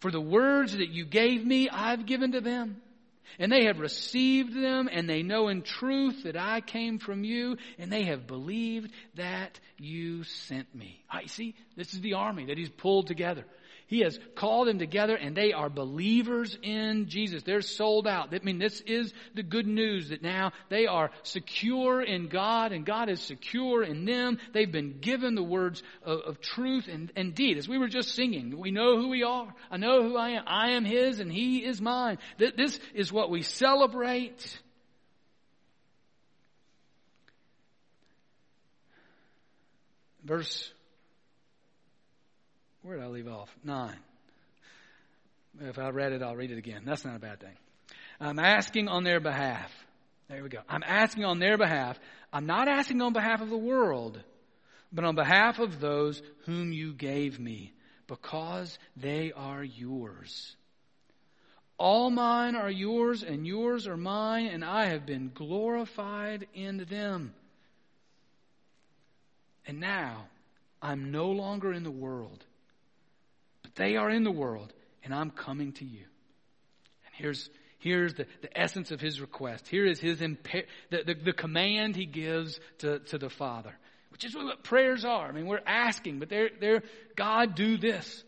For 0.00 0.10
the 0.10 0.20
words 0.20 0.76
that 0.76 0.90
you 0.90 1.04
gave 1.04 1.44
me, 1.44 1.68
I've 1.70 2.04
given 2.04 2.32
to 2.32 2.40
them. 2.40 2.82
And 3.38 3.50
they 3.50 3.64
have 3.64 3.80
received 3.80 4.54
them, 4.54 4.88
and 4.92 5.08
they 5.08 5.22
know 5.22 5.48
in 5.48 5.62
truth 5.62 6.24
that 6.24 6.36
I 6.36 6.60
came 6.60 6.98
from 6.98 7.24
you, 7.24 7.56
and 7.78 7.90
they 7.90 8.04
have 8.04 8.26
believed 8.26 8.92
that 9.14 9.58
you 9.78 10.24
sent 10.24 10.72
me. 10.74 11.02
I 11.10 11.26
see, 11.26 11.54
this 11.74 11.94
is 11.94 12.00
the 12.00 12.14
army 12.14 12.46
that 12.46 12.58
he's 12.58 12.68
pulled 12.68 13.06
together. 13.06 13.44
He 13.86 14.00
has 14.00 14.18
called 14.34 14.68
them 14.68 14.78
together 14.78 15.14
and 15.14 15.36
they 15.36 15.52
are 15.52 15.68
believers 15.68 16.58
in 16.62 17.08
Jesus. 17.08 17.42
They're 17.42 17.60
sold 17.60 18.06
out. 18.06 18.34
I 18.34 18.38
mean, 18.42 18.58
this 18.58 18.80
is 18.80 19.12
the 19.34 19.42
good 19.42 19.66
news 19.66 20.08
that 20.08 20.22
now 20.22 20.52
they 20.70 20.86
are 20.86 21.10
secure 21.22 22.02
in 22.02 22.28
God 22.28 22.72
and 22.72 22.86
God 22.86 23.10
is 23.10 23.20
secure 23.20 23.82
in 23.82 24.06
them. 24.06 24.38
They've 24.52 24.70
been 24.70 25.00
given 25.00 25.34
the 25.34 25.42
words 25.42 25.82
of, 26.02 26.20
of 26.20 26.40
truth 26.40 26.88
and, 26.88 27.12
and 27.14 27.34
deed. 27.34 27.58
As 27.58 27.68
we 27.68 27.78
were 27.78 27.88
just 27.88 28.14
singing, 28.14 28.58
we 28.58 28.70
know 28.70 28.96
who 28.96 29.08
we 29.08 29.22
are. 29.22 29.54
I 29.70 29.76
know 29.76 30.02
who 30.02 30.16
I 30.16 30.30
am. 30.30 30.44
I 30.46 30.70
am 30.70 30.84
His 30.84 31.20
and 31.20 31.30
He 31.30 31.58
is 31.58 31.80
mine. 31.80 32.18
This 32.38 32.80
is 32.94 33.12
what 33.12 33.30
we 33.30 33.42
celebrate. 33.42 34.60
Verse 40.24 40.72
where 42.84 42.98
did 42.98 43.04
I 43.04 43.08
leave 43.08 43.28
off? 43.28 43.48
Nine. 43.64 43.96
If 45.60 45.78
I 45.78 45.88
read 45.88 46.12
it, 46.12 46.22
I'll 46.22 46.36
read 46.36 46.50
it 46.50 46.58
again. 46.58 46.82
That's 46.84 47.04
not 47.04 47.16
a 47.16 47.18
bad 47.18 47.40
thing. 47.40 47.56
I'm 48.20 48.38
asking 48.38 48.88
on 48.88 49.04
their 49.04 49.20
behalf. 49.20 49.72
There 50.28 50.42
we 50.42 50.50
go. 50.50 50.60
I'm 50.68 50.82
asking 50.86 51.24
on 51.24 51.38
their 51.38 51.56
behalf. 51.56 51.98
I'm 52.32 52.44
not 52.44 52.68
asking 52.68 53.00
on 53.00 53.14
behalf 53.14 53.40
of 53.40 53.48
the 53.48 53.56
world, 53.56 54.22
but 54.92 55.04
on 55.04 55.14
behalf 55.14 55.60
of 55.60 55.80
those 55.80 56.20
whom 56.44 56.72
you 56.72 56.92
gave 56.92 57.40
me, 57.40 57.72
because 58.06 58.78
they 58.96 59.32
are 59.34 59.64
yours. 59.64 60.54
All 61.78 62.10
mine 62.10 62.54
are 62.54 62.70
yours, 62.70 63.22
and 63.22 63.46
yours 63.46 63.86
are 63.86 63.96
mine, 63.96 64.46
and 64.46 64.62
I 64.62 64.86
have 64.86 65.06
been 65.06 65.30
glorified 65.34 66.46
in 66.54 66.84
them. 66.90 67.34
And 69.66 69.80
now 69.80 70.26
I'm 70.82 71.10
no 71.10 71.30
longer 71.30 71.72
in 71.72 71.82
the 71.82 71.90
world 71.90 72.44
they 73.76 73.96
are 73.96 74.10
in 74.10 74.24
the 74.24 74.30
world, 74.30 74.72
and 75.02 75.14
I'm 75.14 75.30
coming 75.30 75.72
to 75.72 75.84
you. 75.84 76.04
And 77.06 77.14
here's, 77.14 77.50
here's 77.78 78.14
the, 78.14 78.26
the 78.42 78.58
essence 78.58 78.90
of 78.90 79.00
his 79.00 79.20
request. 79.20 79.68
Here 79.68 79.86
is 79.86 80.00
his 80.00 80.20
impa- 80.20 80.66
the, 80.90 81.04
the, 81.04 81.14
the 81.14 81.32
command 81.32 81.96
he 81.96 82.06
gives 82.06 82.60
to, 82.78 83.00
to 83.00 83.18
the 83.18 83.30
Father, 83.30 83.74
which 84.10 84.24
is 84.24 84.34
what 84.34 84.62
prayers 84.62 85.04
are. 85.04 85.28
I 85.28 85.32
mean, 85.32 85.46
we're 85.46 85.60
asking, 85.66 86.18
but 86.18 86.28
they're, 86.28 86.50
they're, 86.60 86.82
God, 87.16 87.54
do 87.54 87.76
this. 87.76 88.24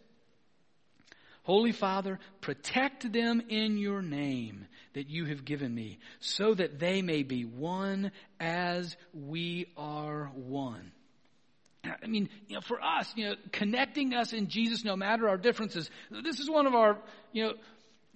Holy 1.45 1.71
Father, 1.71 2.19
protect 2.41 3.13
them 3.13 3.41
in 3.49 3.79
your 3.79 4.03
name 4.03 4.67
that 4.95 5.09
you 5.09 5.27
have 5.27 5.45
given 5.45 5.73
me, 5.73 6.01
so 6.19 6.55
that 6.55 6.81
they 6.81 7.03
may 7.03 7.23
be 7.23 7.45
one 7.45 8.11
as 8.41 8.97
we 9.13 9.67
are 9.77 10.33
one. 10.35 10.91
I 12.03 12.07
mean, 12.07 12.29
you 12.49 12.55
know, 12.57 12.61
for 12.61 12.83
us, 12.83 13.13
you 13.17 13.29
know, 13.29 13.35
connecting 13.53 14.15
us 14.15 14.33
in 14.33 14.49
Jesus 14.49 14.85
no 14.85 14.97
matter 14.97 15.29
our 15.29 15.37
differences, 15.37 15.91
this 16.11 16.41
is 16.41 16.51
one 16.51 16.67
of 16.67 16.75
our, 16.75 16.99
you 17.33 17.45
know, 17.45 17.55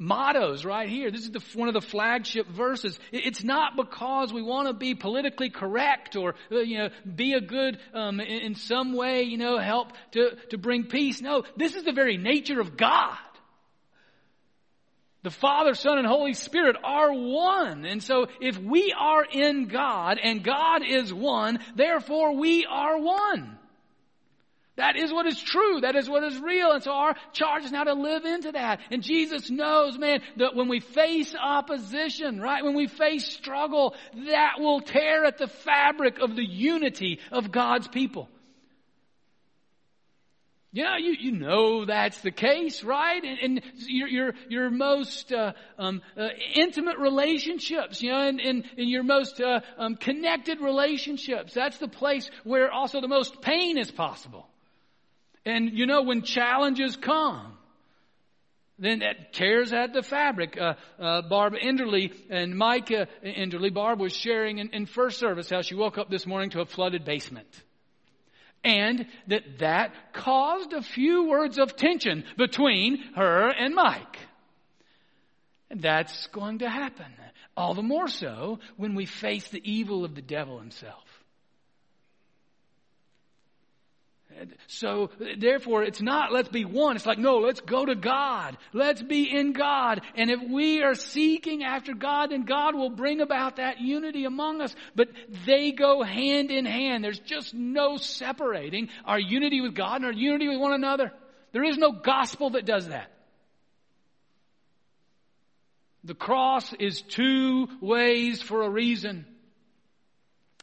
mottos 0.01 0.65
right 0.65 0.89
here. 0.89 1.11
This 1.11 1.23
is 1.23 1.31
the, 1.31 1.45
one 1.55 1.69
of 1.69 1.75
the 1.75 1.83
flagship 1.83 2.49
verses. 2.49 2.99
It's 3.13 3.45
not 3.45 3.77
because 3.77 4.33
we 4.33 4.43
want 4.43 4.67
to 4.69 4.75
be 4.75 4.95
politically 4.95 5.51
correct 5.51 6.17
or, 6.17 6.35
uh, 6.51 6.61
you 6.61 6.79
know, 6.79 6.89
be 7.05 7.35
a 7.35 7.41
good, 7.41 7.79
um, 7.93 8.19
in, 8.19 8.41
in 8.41 8.55
some 8.55 8.95
way, 8.95 9.23
you 9.23 9.37
know, 9.37 9.59
help 9.59 9.93
to, 10.13 10.37
to 10.49 10.59
bring 10.59 10.85
peace. 10.85 11.21
No, 11.21 11.45
this 11.57 11.75
is 11.77 11.85
the 11.85 11.93
very 11.93 12.17
nature 12.17 12.61
of 12.61 12.79
God. 12.79 13.19
The 15.23 15.31
Father, 15.31 15.75
Son, 15.75 15.99
and 15.99 16.07
Holy 16.07 16.33
Spirit 16.33 16.77
are 16.83 17.13
one. 17.13 17.85
And 17.85 18.03
so 18.03 18.29
if 18.41 18.57
we 18.57 18.95
are 18.99 19.23
in 19.23 19.67
God 19.67 20.19
and 20.23 20.43
God 20.43 20.83
is 20.83 21.13
one, 21.13 21.59
therefore 21.77 22.37
we 22.37 22.65
are 22.65 22.99
one. 22.99 23.59
That 24.81 24.97
is 24.97 25.13
what 25.13 25.27
is 25.27 25.39
true. 25.39 25.83
That 25.83 25.95
is 25.95 26.09
what 26.09 26.25
is 26.25 26.41
real. 26.41 26.73
And 26.73 26.83
so 26.83 26.91
our 26.91 27.15
charge 27.35 27.65
is 27.65 27.71
now 27.71 27.85
to 27.85 27.93
live 27.93 28.25
into 28.25 28.53
that. 28.53 28.81
And 28.91 29.03
Jesus 29.03 29.51
knows, 29.51 29.99
man, 29.99 30.23
that 30.39 30.57
when 30.57 30.69
we 30.69 30.81
face 30.81 31.35
opposition, 31.35 32.41
right, 32.41 32.65
when 32.65 32.75
we 32.75 32.87
face 32.87 33.27
struggle, 33.27 33.95
that 34.27 34.55
will 34.59 34.81
tear 34.81 35.27
at 35.27 35.37
the 35.37 35.49
fabric 35.49 36.19
of 36.19 36.35
the 36.35 36.47
unity 36.47 37.21
of 37.31 37.53
God's 37.53 37.89
people. 37.89 38.31
Yeah, 40.73 40.97
you, 40.97 41.15
you 41.19 41.33
know 41.33 41.85
that's 41.85 42.23
the 42.23 42.31
case, 42.31 42.83
right? 42.83 43.23
And, 43.23 43.39
and 43.39 43.63
your, 43.87 44.09
your, 44.09 44.33
your 44.49 44.71
most 44.71 45.31
uh, 45.31 45.53
um, 45.79 46.01
uh, 46.17 46.29
intimate 46.55 46.97
relationships, 46.97 48.01
you 48.01 48.13
know, 48.13 48.21
and, 48.21 48.41
and, 48.41 48.65
and 48.79 48.89
your 48.89 49.03
most 49.03 49.43
uh, 49.43 49.61
um, 49.77 49.97
connected 49.97 50.59
relationships. 50.61 51.53
That's 51.53 51.77
the 51.77 51.89
place 51.89 52.31
where 52.45 52.73
also 52.73 53.03
the 53.03 53.09
most 53.09 53.43
pain 53.43 53.77
is 53.77 53.91
possible. 53.91 54.47
And 55.45 55.71
you 55.73 55.87
know, 55.87 56.03
when 56.03 56.23
challenges 56.23 56.97
come, 56.97 57.57
then 58.79 59.01
that 59.01 59.33
tears 59.33 59.73
at 59.73 59.93
the 59.93 60.03
fabric. 60.03 60.59
Uh, 60.59 60.75
uh, 60.99 61.23
Barb 61.23 61.55
Enderly 61.55 62.13
and 62.31 62.57
Mike 62.57 62.91
uh, 62.91 63.07
Enderly, 63.25 63.73
Barb 63.73 64.01
was 64.01 64.15
sharing 64.15 64.59
in, 64.59 64.71
in 64.71 64.87
first 64.87 65.19
service 65.19 65.51
how 65.51 65.63
she 65.63 65.75
woke 65.75 65.99
up 65.99 66.11
this 66.11 66.27
morning 66.27 66.51
to 66.51 66.61
a 66.61 66.67
flooded 66.67 67.05
basement 67.05 67.47
and 68.65 69.07
that 69.29 69.59
that 69.59 69.93
caused 70.13 70.73
a 70.73 70.83
few 70.83 71.29
words 71.29 71.59
of 71.59 71.77
tension 71.77 72.25
between 72.37 72.99
her 73.15 73.49
and 73.49 73.75
Mike. 73.75 74.19
And 75.71 75.81
that's 75.81 76.27
going 76.29 76.59
to 76.59 76.69
happen. 76.69 77.07
All 77.57 77.75
the 77.75 77.83
more 77.83 78.09
so 78.09 78.59
when 78.77 78.95
we 78.95 79.07
face 79.07 79.49
the 79.49 79.63
evil 79.65 80.05
of 80.05 80.15
the 80.15 80.23
devil 80.23 80.59
himself. 80.59 81.05
So 84.67 85.11
therefore 85.39 85.83
it's 85.83 86.01
not 86.01 86.33
let's 86.33 86.49
be 86.49 86.65
one. 86.65 86.97
It's 86.97 87.07
like, 87.07 87.19
no, 87.19 87.39
let's 87.39 87.61
go 87.61 87.85
to 87.85 87.95
God. 87.95 88.57
Let's 88.73 89.03
be 89.03 89.25
in 89.25 89.53
God. 89.53 90.03
And 90.15 90.31
if 90.31 90.41
we 90.49 90.83
are 90.83 90.95
seeking 90.95 91.63
after 91.63 91.95
God, 91.95 92.31
then 92.31 92.45
God 92.45 92.75
will 92.75 92.91
bring 92.91 93.21
about 93.21 93.57
that 93.57 93.81
unity 93.81 94.25
among 94.25 94.61
us. 94.61 94.75
But 94.95 95.09
they 95.47 95.73
go 95.73 96.03
hand 96.03 96.51
in 96.51 96.65
hand. 96.65 97.05
There's 97.05 97.19
just 97.19 97.55
no 97.55 97.97
separating 97.97 98.89
our 99.05 99.19
unity 99.19 99.61
with 99.61 99.75
God 99.75 99.97
and 99.97 100.07
our 100.07 100.13
unity 100.13 100.49
with 100.49 100.59
one 100.59 100.73
another. 100.73 101.13
There 101.53 101.65
is 101.65 101.77
no 101.77 101.93
gospel 101.93 102.51
that 102.51 102.65
does 102.65 102.89
that. 102.89 103.11
The 106.05 106.15
cross 106.15 106.73
is 106.75 107.03
two 107.03 107.69
ways 107.81 108.41
for 108.41 108.63
a 108.63 108.71
reason. 108.71 109.27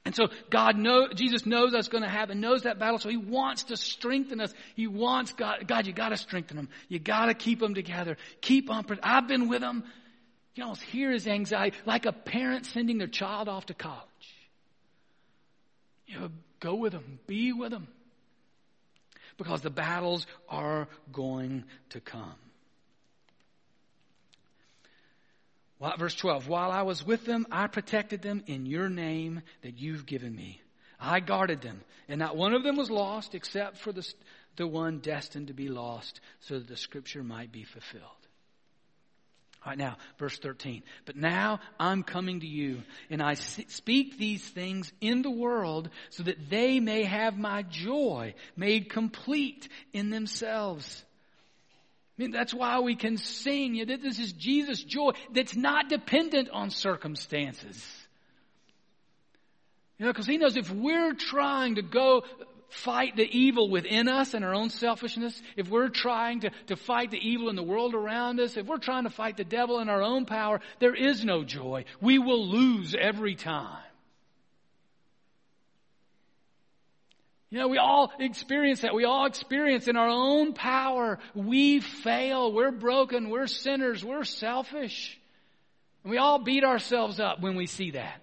And 0.07 0.15
so 0.15 0.29
God 0.49 0.77
know, 0.77 1.09
Jesus 1.13 1.45
knows 1.45 1.73
that's 1.73 1.89
going 1.89 2.03
to 2.03 2.09
happen, 2.09 2.39
knows 2.39 2.61
that 2.61 2.79
battle, 2.79 2.97
so 2.97 3.09
He 3.09 3.17
wants 3.17 3.65
to 3.65 3.75
strengthen 3.75 4.39
us. 4.39 4.53
He 4.73 4.87
wants 4.87 5.33
God, 5.33 5.67
God, 5.67 5.85
you 5.85 5.91
gotta 5.91 6.15
strengthen 6.15 6.55
them. 6.55 6.69
You 6.87 6.97
gotta 6.97 7.33
keep 7.33 7.59
them 7.59 7.73
together. 7.73 8.15
Keep 8.39 8.69
on, 8.69 8.85
I've 9.03 9.27
been 9.27 9.49
with 9.49 9.59
them. 9.59 9.83
You 10.55 10.63
almost 10.63 10.81
hear 10.83 11.11
his 11.11 11.27
anxiety, 11.27 11.75
like 11.85 12.05
a 12.05 12.13
parent 12.13 12.67
sending 12.67 12.97
their 12.97 13.07
child 13.07 13.49
off 13.49 13.65
to 13.65 13.73
college. 13.73 13.99
You 16.07 16.21
know, 16.21 16.29
go 16.61 16.75
with 16.75 16.93
them, 16.93 17.19
be 17.27 17.51
with 17.51 17.71
them. 17.71 17.89
Because 19.37 19.59
the 19.59 19.69
battles 19.69 20.25
are 20.47 20.87
going 21.11 21.65
to 21.89 21.99
come. 21.99 22.33
Verse 25.97 26.15
12, 26.15 26.47
while 26.47 26.71
I 26.71 26.81
was 26.81 27.05
with 27.05 27.25
them, 27.25 27.45
I 27.51 27.67
protected 27.67 28.21
them 28.21 28.43
in 28.47 28.65
your 28.65 28.89
name 28.89 29.41
that 29.61 29.77
you've 29.77 30.05
given 30.05 30.35
me. 30.35 30.61
I 30.99 31.19
guarded 31.19 31.61
them, 31.61 31.81
and 32.07 32.19
not 32.19 32.35
one 32.35 32.53
of 32.53 32.63
them 32.63 32.77
was 32.77 32.89
lost 32.89 33.35
except 33.35 33.77
for 33.77 33.91
the, 33.91 34.07
the 34.55 34.67
one 34.67 34.99
destined 34.99 35.47
to 35.47 35.53
be 35.53 35.67
lost, 35.67 36.19
so 36.39 36.55
that 36.55 36.67
the 36.67 36.77
scripture 36.77 37.23
might 37.23 37.51
be 37.51 37.63
fulfilled. 37.63 38.03
All 39.63 39.71
right, 39.71 39.77
now, 39.77 39.97
verse 40.17 40.37
13. 40.39 40.81
But 41.05 41.15
now 41.15 41.59
I'm 41.79 42.01
coming 42.01 42.39
to 42.39 42.47
you, 42.47 42.81
and 43.09 43.21
I 43.21 43.35
speak 43.35 44.17
these 44.17 44.47
things 44.47 44.91
in 45.01 45.21
the 45.21 45.31
world 45.31 45.89
so 46.09 46.23
that 46.23 46.49
they 46.49 46.79
may 46.79 47.03
have 47.03 47.37
my 47.37 47.63
joy 47.63 48.33
made 48.55 48.89
complete 48.89 49.67
in 49.93 50.09
themselves. 50.09 51.03
I 52.17 52.21
mean, 52.21 52.31
that's 52.31 52.53
why 52.53 52.79
we 52.79 52.95
can 52.95 53.17
sing. 53.17 53.83
This 53.85 54.17
is 54.17 54.33
Jesus' 54.33 54.81
joy 54.81 55.11
that's 55.33 55.55
not 55.55 55.87
dependent 55.87 56.49
on 56.49 56.71
circumstances. 56.71 57.85
You 59.99 60.05
know, 60.05 60.11
because 60.13 60.25
he 60.25 60.37
knows 60.37 60.57
if 60.57 60.71
we're 60.71 61.13
trying 61.13 61.75
to 61.75 61.83
go 61.83 62.23
fight 62.69 63.15
the 63.15 63.23
evil 63.23 63.69
within 63.69 64.07
us 64.07 64.33
and 64.33 64.43
our 64.43 64.53
own 64.53 64.69
selfishness, 64.69 65.41
if 65.55 65.69
we're 65.69 65.89
trying 65.89 66.41
to, 66.41 66.51
to 66.67 66.75
fight 66.75 67.11
the 67.11 67.19
evil 67.19 67.49
in 67.49 67.55
the 67.55 67.63
world 67.63 67.93
around 67.93 68.39
us, 68.39 68.57
if 68.57 68.65
we're 68.65 68.77
trying 68.77 69.03
to 69.03 69.09
fight 69.09 69.37
the 69.37 69.43
devil 69.43 69.79
in 69.79 69.87
our 69.87 70.01
own 70.01 70.25
power, 70.25 70.59
there 70.79 70.95
is 70.95 71.23
no 71.23 71.43
joy. 71.43 71.85
We 72.01 72.19
will 72.19 72.45
lose 72.47 72.95
every 72.99 73.35
time. 73.35 73.83
You 77.49 77.59
know, 77.59 77.69
we 77.69 77.77
all 77.77 78.11
experience 78.19 78.81
that. 78.81 78.93
We 78.93 79.05
all 79.05 79.25
experience 79.25 79.87
in 79.87 79.95
our 79.95 80.09
own 80.09 80.53
power. 80.53 81.19
We 81.33 81.79
fail. 81.79 82.51
We're 82.51 82.71
broken. 82.71 83.29
We're 83.29 83.47
sinners. 83.47 84.03
We're 84.03 84.25
selfish. 84.25 85.17
And 86.03 86.11
we 86.11 86.17
all 86.17 86.39
beat 86.39 86.65
ourselves 86.65 87.19
up 87.19 87.41
when 87.41 87.55
we 87.55 87.65
see 87.65 87.91
that. 87.91 88.21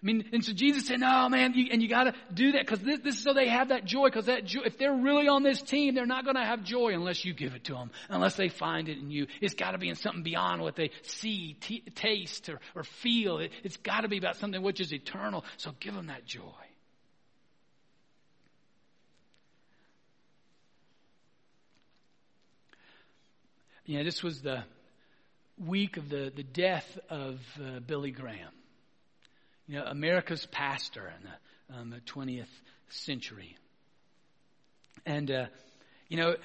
I 0.00 0.06
mean, 0.06 0.26
and 0.32 0.44
so 0.44 0.52
Jesus 0.52 0.86
said, 0.86 1.00
no, 1.00 1.28
man, 1.28 1.54
you, 1.54 1.70
and 1.72 1.82
you 1.82 1.88
gotta 1.88 2.14
do 2.32 2.52
that 2.52 2.60
because 2.64 2.78
this, 2.78 3.00
this 3.00 3.16
is 3.16 3.22
so 3.24 3.34
they 3.34 3.48
have 3.48 3.70
that 3.70 3.84
joy 3.84 4.04
because 4.04 4.26
that 4.26 4.44
joy, 4.44 4.60
if 4.64 4.78
they're 4.78 4.94
really 4.94 5.26
on 5.26 5.42
this 5.42 5.60
team, 5.60 5.96
they're 5.96 6.06
not 6.06 6.24
gonna 6.24 6.46
have 6.46 6.62
joy 6.62 6.94
unless 6.94 7.24
you 7.24 7.34
give 7.34 7.54
it 7.54 7.64
to 7.64 7.72
them, 7.72 7.90
unless 8.08 8.36
they 8.36 8.48
find 8.48 8.88
it 8.88 8.98
in 8.98 9.10
you. 9.10 9.26
It's 9.40 9.54
gotta 9.54 9.76
be 9.76 9.88
in 9.88 9.96
something 9.96 10.22
beyond 10.22 10.62
what 10.62 10.76
they 10.76 10.92
see, 11.02 11.56
t- 11.60 11.82
taste, 11.96 12.48
or, 12.48 12.60
or 12.76 12.84
feel. 12.84 13.38
It, 13.38 13.50
it's 13.64 13.76
gotta 13.78 14.06
be 14.06 14.18
about 14.18 14.36
something 14.36 14.62
which 14.62 14.80
is 14.80 14.92
eternal. 14.92 15.44
So 15.56 15.72
give 15.80 15.94
them 15.94 16.06
that 16.06 16.24
joy. 16.24 16.67
You 23.88 23.96
know, 23.96 24.04
this 24.04 24.22
was 24.22 24.42
the 24.42 24.64
week 25.56 25.96
of 25.96 26.10
the, 26.10 26.30
the 26.36 26.42
death 26.42 26.98
of 27.08 27.40
uh, 27.58 27.80
Billy 27.80 28.10
Graham. 28.10 28.52
You 29.66 29.78
know, 29.78 29.84
America's 29.86 30.44
pastor 30.44 31.10
in 31.16 31.30
the, 31.74 31.80
um, 31.80 31.88
the 31.88 32.00
20th 32.00 32.50
century. 32.90 33.56
And, 35.06 35.30
uh, 35.30 35.46
you 36.08 36.16
know, 36.16 36.36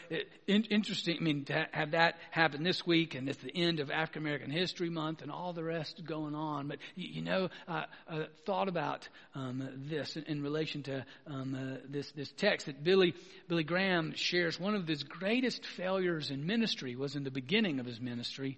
in, 0.46 0.64
interesting, 0.66 1.18
I 1.22 1.24
mean, 1.24 1.46
to 1.46 1.68
have 1.72 1.92
that 1.92 2.16
happen 2.32 2.64
this 2.64 2.86
week 2.86 3.16
and 3.16 3.30
it's 3.30 3.42
the 3.42 3.56
end 3.56 3.80
of 3.80 3.90
African 3.90 4.22
American 4.22 4.52
History 4.52 4.90
Month 4.90 5.22
and 5.22 5.32
all 5.32 5.54
the 5.54 5.64
rest 5.64 6.04
going 6.06 6.36
on. 6.36 6.68
But, 6.68 6.80
you, 6.96 7.08
you 7.14 7.22
know, 7.22 7.50
uh, 7.66 7.84
I 8.10 8.26
thought 8.46 8.68
about 8.68 9.08
um, 9.36 9.86
this 9.90 10.18
in, 10.18 10.24
in, 10.24 10.44
relation 10.44 10.84
to 10.84 11.06
um, 11.28 11.56
uh, 11.56 11.78
this, 11.88 12.12
this 12.12 12.30
text 12.36 12.66
that 12.66 12.84
Billy, 12.84 13.14
Billy 13.48 13.64
Graham 13.64 14.14
shares. 14.16 14.60
One 14.60 14.76
of 14.76 14.86
his 14.86 15.04
greatest 15.04 15.66
failures 15.66 16.30
in 16.30 16.46
ministry 16.46 16.98
was 16.98 17.16
in 17.16 17.24
the 17.24 17.32
beginning 17.32 17.80
of 17.80 17.86
his 17.86 18.02
ministry, 18.02 18.58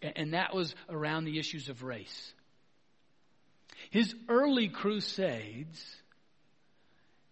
and, 0.00 0.12
and 0.16 0.32
that 0.32 0.54
was 0.54 0.74
around 0.88 1.26
the 1.26 1.38
issues 1.38 1.68
of 1.68 1.82
race. 1.82 2.32
His 3.90 4.14
early 4.30 4.68
crusades 4.68 5.84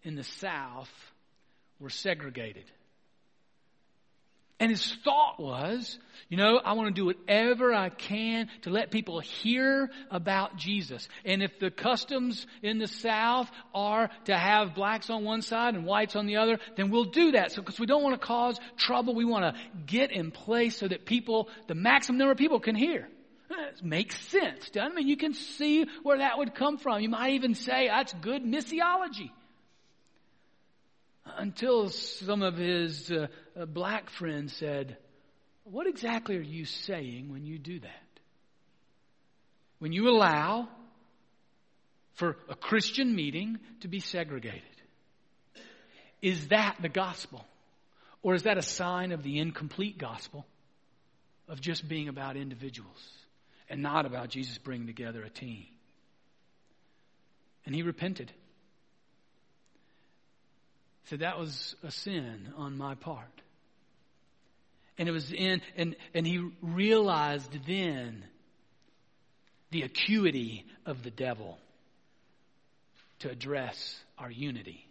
in 0.03 0.17
the 0.17 0.25
South 0.25 0.91
were 1.79 1.89
segregated 1.89 2.71
And 4.61 4.71
his 4.71 4.95
thought 5.05 5.41
was, 5.41 5.99
you 6.29 6.37
know, 6.37 6.61
I 6.63 6.75
want 6.75 6.89
to 6.89 6.95
do 6.95 7.07
whatever 7.07 7.73
I 7.75 7.89
can 7.89 8.49
to 8.63 8.71
let 8.71 8.91
people 8.91 9.19
hear 9.19 9.91
about 10.11 10.57
Jesus. 10.57 11.09
And 11.25 11.43
if 11.43 11.59
the 11.59 11.71
customs 11.71 12.47
in 12.63 12.79
the 12.79 12.87
South 12.87 13.51
are 13.75 14.11
to 14.27 14.37
have 14.37 14.75
blacks 14.75 15.09
on 15.09 15.25
one 15.25 15.41
side 15.41 15.75
and 15.75 15.87
whites 15.87 16.15
on 16.15 16.27
the 16.27 16.37
other, 16.37 16.59
then 16.77 16.91
we'll 16.91 17.05
do 17.05 17.33
that. 17.33 17.53
So, 17.53 17.63
because 17.63 17.81
we 17.81 17.87
don't 17.87 18.03
want 18.03 18.21
to 18.21 18.25
cause 18.25 18.61
trouble, 18.77 19.15
we 19.15 19.25
want 19.25 19.57
to 19.57 19.61
get 19.87 20.13
in 20.13 20.31
place 20.31 20.77
so 20.77 20.87
that 20.87 21.07
people, 21.07 21.49
the 21.67 21.75
maximum 21.75 22.19
number 22.19 22.33
of 22.33 22.39
people 22.39 22.61
can 22.61 22.77
hear. 22.77 23.09
It 23.51 23.83
makes 23.83 24.17
sense, 24.29 24.71
doesn't 24.71 24.93
it? 24.93 24.93
I 24.93 24.95
mean, 24.95 25.09
you 25.09 25.17
can 25.17 25.35
see 25.35 25.87
where 26.03 26.19
that 26.19 26.39
would 26.39 26.55
come 26.55 26.79
from. 26.79 27.01
You 27.01 27.09
might 27.09 27.33
even 27.33 27.55
say 27.55 27.89
that's 27.89 28.13
good 28.13 28.45
missiology. 28.45 29.31
Until 31.25 31.89
some 31.89 32.43
of 32.43 32.57
his 32.57 33.11
uh, 33.11 33.29
uh 33.59 33.67
black 33.67 34.11
friends 34.11 34.55
said, 34.57 34.97
what 35.65 35.87
exactly 35.87 36.37
are 36.37 36.43
you 36.43 36.65
saying 36.65 37.31
when 37.31 37.45
you 37.47 37.59
do 37.59 37.79
that? 37.81 38.21
When 39.79 39.93
you 39.93 40.09
allow 40.09 40.69
for 42.15 42.37
a 42.49 42.55
Christian 42.55 43.15
meeting 43.15 43.59
to 43.81 43.89
be 43.89 44.01
segregated? 44.01 44.63
Is 46.21 46.49
that 46.49 46.77
the 46.83 46.89
gospel? 46.89 47.45
Or 48.23 48.35
is 48.35 48.43
that 48.43 48.59
a 48.59 48.63
sign 48.63 49.13
of 49.13 49.23
the 49.23 49.39
incomplete 49.39 49.97
gospel 49.97 50.45
of 51.49 51.61
just 51.61 51.89
being 51.89 52.09
about 52.09 52.37
individuals 52.37 53.01
and 53.71 53.83
not 53.83 54.05
about 54.05 54.29
Jesus 54.29 54.59
bringing 54.59 54.87
together 54.87 55.23
a 55.23 55.31
team? 55.31 55.67
And 57.65 57.75
he 57.75 57.83
repented. 57.83 58.33
Said 61.11 61.19
that 61.21 61.41
was 61.41 61.75
a 61.83 61.91
sin 61.91 62.53
on 62.57 62.79
my 62.79 62.95
part. 62.95 63.43
And 64.97 65.09
it 65.09 65.13
was 65.13 65.33
in, 65.33 65.61
and, 65.77 65.97
and 66.15 66.25
he 66.25 66.39
realized 66.63 67.67
then 67.67 68.23
the 69.73 69.83
acuity 69.83 70.65
of 70.87 71.03
the 71.03 71.11
devil 71.11 71.59
to 73.19 73.29
address 73.29 73.99
our 74.19 74.31
unity. 74.31 74.87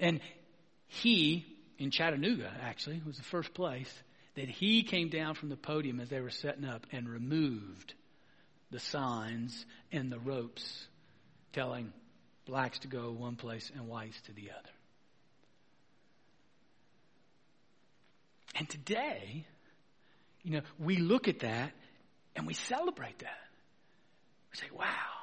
And 0.00 0.20
he, 0.86 1.44
in 1.78 1.90
Chattanooga 1.90 2.50
actually, 2.62 3.02
was 3.04 3.18
the 3.18 3.24
first 3.24 3.52
place 3.52 3.92
that 4.36 4.48
he 4.48 4.84
came 4.84 5.10
down 5.10 5.34
from 5.34 5.50
the 5.50 5.56
podium 5.56 6.00
as 6.00 6.08
they 6.08 6.22
were 6.22 6.30
setting 6.30 6.64
up 6.64 6.86
and 6.92 7.10
removed 7.10 7.92
the 8.70 8.80
signs 8.80 9.66
and 9.92 10.10
the 10.10 10.18
ropes 10.18 10.86
telling 11.52 11.92
blacks 12.46 12.78
to 12.80 12.88
go 12.88 13.10
one 13.10 13.36
place 13.36 13.70
and 13.74 13.88
whites 13.88 14.20
to 14.22 14.32
the 14.32 14.50
other. 14.50 14.70
And 18.54 18.68
today, 18.68 19.44
you 20.42 20.52
know, 20.52 20.62
we 20.78 20.96
look 20.96 21.28
at 21.28 21.40
that 21.40 21.72
and 22.34 22.46
we 22.46 22.54
celebrate 22.54 23.18
that. 23.18 23.38
We 24.52 24.58
say, 24.58 24.66
wow, 24.72 25.15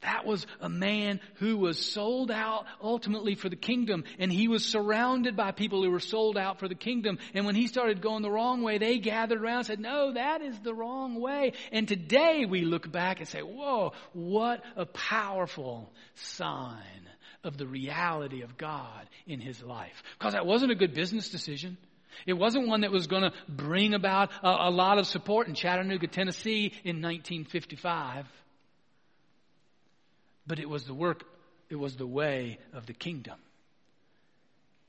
that 0.00 0.24
was 0.24 0.46
a 0.60 0.68
man 0.68 1.20
who 1.34 1.56
was 1.56 1.78
sold 1.78 2.30
out 2.30 2.66
ultimately 2.80 3.34
for 3.34 3.48
the 3.48 3.56
kingdom 3.56 4.04
and 4.18 4.32
he 4.32 4.46
was 4.46 4.64
surrounded 4.64 5.36
by 5.36 5.50
people 5.50 5.82
who 5.82 5.90
were 5.90 5.98
sold 5.98 6.38
out 6.38 6.60
for 6.60 6.68
the 6.68 6.76
kingdom. 6.76 7.18
And 7.34 7.44
when 7.46 7.56
he 7.56 7.66
started 7.66 8.00
going 8.00 8.22
the 8.22 8.30
wrong 8.30 8.62
way, 8.62 8.78
they 8.78 8.98
gathered 8.98 9.42
around 9.42 9.58
and 9.58 9.66
said, 9.66 9.80
no, 9.80 10.12
that 10.12 10.40
is 10.40 10.58
the 10.60 10.74
wrong 10.74 11.20
way. 11.20 11.52
And 11.72 11.88
today 11.88 12.44
we 12.48 12.62
look 12.62 12.90
back 12.90 13.18
and 13.18 13.28
say, 13.28 13.40
whoa, 13.40 13.92
what 14.12 14.62
a 14.76 14.86
powerful 14.86 15.92
sign 16.14 17.08
of 17.42 17.56
the 17.56 17.66
reality 17.66 18.42
of 18.42 18.56
God 18.56 19.08
in 19.26 19.40
his 19.40 19.62
life. 19.62 20.02
Because 20.18 20.34
that 20.34 20.46
wasn't 20.46 20.70
a 20.70 20.76
good 20.76 20.94
business 20.94 21.28
decision. 21.28 21.76
It 22.26 22.34
wasn't 22.34 22.68
one 22.68 22.82
that 22.82 22.90
was 22.90 23.06
going 23.06 23.22
to 23.22 23.32
bring 23.48 23.94
about 23.94 24.30
a, 24.42 24.68
a, 24.68 24.70
lot 24.70 24.98
of 24.98 25.06
support 25.06 25.48
in 25.48 25.54
Chattanooga, 25.54 26.06
Tennessee 26.08 26.72
in 26.84 27.00
1955. 27.02 28.26
But 30.48 30.58
it 30.58 30.68
was 30.68 30.84
the 30.84 30.94
work, 30.94 31.24
it 31.68 31.76
was 31.76 31.96
the 31.96 32.06
way 32.06 32.58
of 32.72 32.86
the 32.86 32.94
kingdom. 32.94 33.38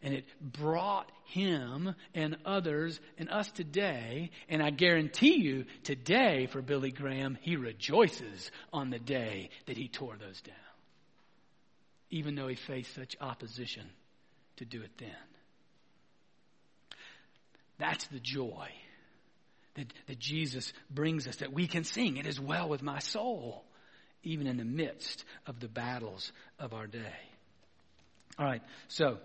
And 0.02 0.13
it 0.13 0.26
brought 0.41 1.12
him 1.26 1.93
and 2.15 2.38
others 2.45 3.02
and 3.17 3.30
us 3.30 3.52
today. 3.52 4.32
And 4.48 4.63
I 4.63 4.69
guarantee 4.69 5.41
you, 5.41 5.65
today 5.84 6.48
for 6.48 6.62
Billy 6.62 6.91
Graham, 6.91 7.38
he 7.41 7.58
rejoices 7.58 8.50
on 8.72 8.91
the 8.91 9.00
day 9.00 9.50
that 9.65 9.76
he 9.76 9.89
tore 9.89 10.15
those 10.15 10.39
down. 10.39 10.56
Even 12.10 12.36
though 12.36 12.48
he 12.48 12.56
faced 12.56 12.95
such 12.95 13.17
opposition 13.19 13.84
to 14.56 14.65
do 14.65 14.82
it 14.82 14.91
then. 14.98 15.10
That's 17.78 18.08
the 18.08 18.19
joy 18.22 18.69
that, 19.76 19.93
that 20.08 20.19
Jesus 20.19 20.72
brings 20.89 21.28
us, 21.28 21.38
that 21.38 21.52
we 21.52 21.67
can 21.67 21.84
sing, 21.84 22.15
It 22.15 22.26
is 22.26 22.39
well 22.39 22.69
with 22.69 22.82
my 22.82 23.00
soul, 23.00 23.65
even 24.23 24.47
in 24.47 24.58
the 24.58 24.65
midst 24.65 25.23
of 25.47 25.60
the 25.60 25.67
battles 25.67 26.32
of 26.60 26.73
our 26.73 26.88
day. 26.88 27.13
All 28.38 28.45
right, 28.45 28.62
so 28.88 29.17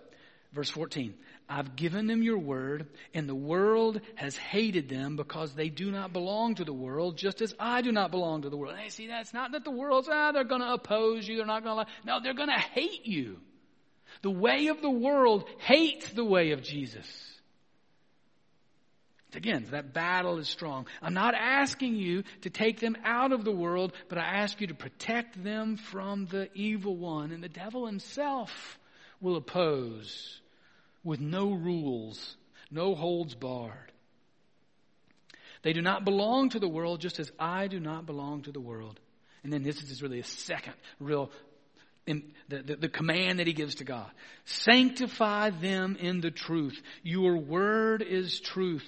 verse 0.53 0.69
14. 0.69 1.13
I've 1.47 1.75
given 1.75 2.07
them 2.07 2.23
your 2.23 2.39
word, 2.39 2.87
and 3.13 3.29
the 3.29 3.35
world 3.35 4.01
has 4.15 4.35
hated 4.35 4.89
them 4.89 5.15
because 5.15 5.53
they 5.53 5.69
do 5.69 5.91
not 5.91 6.11
belong 6.11 6.55
to 6.55 6.65
the 6.65 6.73
world, 6.73 7.17
just 7.17 7.41
as 7.41 7.53
I 7.59 7.81
do 7.81 7.91
not 7.91 8.09
belong 8.09 8.41
to 8.41 8.49
the 8.49 8.57
world. 8.57 8.75
Hey, 8.75 8.89
see, 8.89 9.07
that's 9.07 9.33
not 9.33 9.51
that 9.51 9.63
the 9.63 9.71
world's, 9.71 10.09
ah, 10.11 10.31
they're 10.31 10.43
going 10.43 10.61
to 10.61 10.73
oppose 10.73 11.27
you, 11.27 11.37
they're 11.37 11.45
not 11.45 11.63
going 11.63 11.85
to, 11.85 11.91
no, 12.03 12.19
they're 12.21 12.33
going 12.33 12.49
to 12.49 12.59
hate 12.59 13.05
you. 13.05 13.37
The 14.23 14.31
way 14.31 14.67
of 14.67 14.81
the 14.81 14.89
world 14.89 15.45
hates 15.59 16.09
the 16.09 16.25
way 16.25 16.51
of 16.51 16.63
Jesus. 16.63 17.05
Again, 19.35 19.65
that 19.71 19.93
battle 19.93 20.37
is 20.37 20.47
strong. 20.47 20.87
I'm 21.01 21.13
not 21.13 21.33
asking 21.35 21.95
you 21.95 22.23
to 22.41 22.49
take 22.49 22.79
them 22.79 22.95
out 23.03 23.31
of 23.31 23.43
the 23.43 23.51
world, 23.51 23.93
but 24.07 24.17
I 24.17 24.23
ask 24.23 24.61
you 24.61 24.67
to 24.67 24.73
protect 24.73 25.43
them 25.43 25.77
from 25.77 26.25
the 26.27 26.49
evil 26.53 26.95
one. 26.95 27.31
And 27.31 27.43
the 27.43 27.49
devil 27.49 27.85
himself 27.85 28.79
will 29.19 29.35
oppose 29.35 30.39
with 31.03 31.19
no 31.19 31.51
rules, 31.51 32.37
no 32.71 32.95
holds 32.95 33.35
barred. 33.35 33.91
They 35.63 35.73
do 35.73 35.81
not 35.81 36.05
belong 36.05 36.49
to 36.49 36.59
the 36.59 36.67
world 36.67 37.01
just 37.01 37.19
as 37.19 37.31
I 37.39 37.67
do 37.67 37.79
not 37.79 38.05
belong 38.05 38.43
to 38.43 38.51
the 38.51 38.59
world. 38.59 38.99
And 39.43 39.51
then 39.51 39.63
this 39.63 39.81
is 39.81 40.01
really 40.01 40.19
a 40.19 40.23
second 40.23 40.73
real 40.99 41.31
the, 42.07 42.23
the, 42.49 42.75
the, 42.75 42.89
command 42.89 43.39
that 43.39 43.47
he 43.47 43.53
gives 43.53 43.75
to 43.75 43.83
God. 43.83 44.09
Sanctify 44.45 45.49
them 45.49 45.97
in 45.99 46.21
the 46.21 46.29
truth. 46.29 46.79
Your 47.01 47.37
word 47.37 48.03
is 48.03 48.39
truth. 48.39 48.87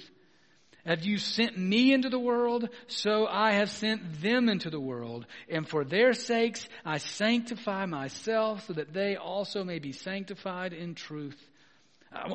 Have 0.87 1.03
you 1.03 1.17
sent 1.17 1.57
me 1.57 1.91
into 1.91 2.07
the 2.07 2.17
world? 2.17 2.69
So 2.87 3.27
I 3.27 3.51
have 3.53 3.69
sent 3.69 4.21
them 4.21 4.47
into 4.47 4.69
the 4.69 4.79
world. 4.79 5.25
And 5.49 5.67
for 5.67 5.83
their 5.83 6.13
sakes 6.13 6.65
I 6.85 6.99
sanctify 6.99 7.85
myself 7.85 8.67
so 8.67 8.73
that 8.73 8.93
they 8.93 9.17
also 9.17 9.65
may 9.65 9.79
be 9.79 9.91
sanctified 9.91 10.71
in 10.71 10.95
truth. 10.95 11.37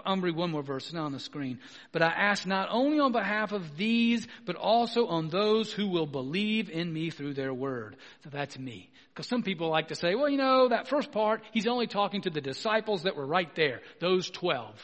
I'm 0.05 0.21
read 0.21 0.37
one 0.37 0.51
more 0.51 0.63
verse 0.63 0.93
now 0.93 1.07
on 1.07 1.13
the 1.13 1.19
screen. 1.19 1.61
But 1.93 2.03
I 2.03 2.09
ask 2.09 2.47
not 2.47 2.69
only 2.71 3.01
on 3.01 3.13
behalf 3.13 3.53
of 3.53 3.79
these, 3.79 4.29
but 4.45 4.57
also 4.57 5.07
on 5.07 5.31
those 5.31 5.73
who 5.73 5.89
will 5.89 6.07
believe 6.07 6.69
in 6.69 6.93
me 6.93 7.09
through 7.09 7.33
their 7.33 7.55
word. 7.55 7.97
So 8.23 8.29
that's 8.31 8.59
me. 8.59 8.91
Because 9.09 9.27
some 9.29 9.43
people 9.43 9.71
like 9.71 9.89
to 9.89 9.95
say, 9.95 10.15
well, 10.15 10.29
you 10.29 10.37
know, 10.37 10.69
that 10.69 10.89
first 10.89 11.11
part, 11.11 11.43
he's 11.53 11.67
only 11.67 11.87
talking 11.87 12.21
to 12.23 12.31
the 12.31 12.43
disciples 12.43 13.05
that 13.05 13.17
were 13.17 13.27
right 13.27 13.53
there, 13.55 13.81
those 13.99 14.29
12. 14.29 14.75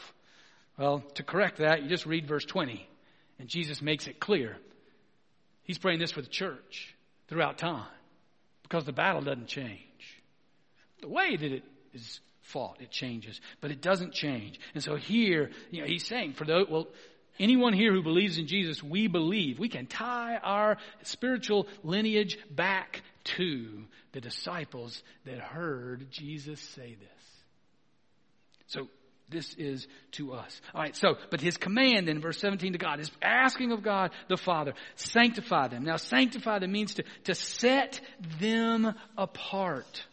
Well, 0.79 1.01
to 1.15 1.23
correct 1.23 1.59
that, 1.59 1.83
you 1.83 1.89
just 1.91 2.07
read 2.07 2.27
verse 2.27 2.47
20. 2.47 2.89
And 3.39 3.49
Jesus 3.49 3.81
makes 3.81 4.07
it 4.07 4.21
clear. 4.21 4.57
He's 5.63 5.79
praying 5.79 6.01
this 6.01 6.11
for 6.11 6.23
the 6.23 6.29
church 6.29 6.95
throughout 7.29 7.59
time 7.59 7.87
because 8.63 8.85
the 8.85 8.93
battle 8.93 9.23
doesn't 9.23 9.49
change. 9.49 9.79
The 11.01 11.09
way 11.09 11.37
that 11.37 11.53
it 11.53 11.65
is 11.95 12.21
fought, 12.43 12.81
it 12.81 12.91
changes, 12.91 13.41
but 13.61 13.71
it 13.71 13.81
doesn't 13.81 14.13
change. 14.13 14.59
And 14.75 14.83
so 14.83 14.97
here, 14.97 15.51
you 15.71 15.83
know, 15.83 15.87
he's 15.87 16.07
saying 16.07 16.33
for 16.33 16.45
those, 16.45 16.67
well, 16.69 16.89
anyone 17.39 17.73
here 17.73 17.93
who 17.93 18.03
believes 18.03 18.39
in 18.39 18.47
Jesus, 18.47 18.83
we 18.83 19.07
believe. 19.07 19.59
We 19.59 19.69
can 19.69 19.87
tie 19.87 20.37
our 20.37 20.79
spiritual 21.03 21.69
lineage 21.83 22.39
back 22.51 23.03
to 23.25 23.85
the 24.13 24.21
disciples 24.21 25.03
that 25.27 25.39
heard 25.39 26.11
Jesus 26.11 26.61
say 26.61 26.97
this. 26.99 27.09
So 28.69 28.89
this 29.31 29.55
is 29.55 29.87
to 30.13 30.33
us. 30.33 30.61
All 30.75 30.81
right, 30.81 30.97
so, 30.97 31.17
but 31.31 31.41
his 31.41 31.57
command 31.57 32.09
in 32.09 32.21
verse 32.21 32.39
17 32.39 32.73
to 32.73 32.79
God 32.79 33.01
is 33.01 33.11
asking 33.23 33.73
of 33.73 33.83
God 33.83 34.13
the 34.29 34.37
Father, 34.37 34.75
sanctify 34.97 35.69
them. 35.69 35.85
Now, 35.85 35.97
sanctify 35.97 36.61
them 36.61 36.73
means 36.73 36.95
to, 36.95 37.05
to 37.25 37.35
set 37.35 38.01
them 38.41 38.95
apart. 39.17 40.05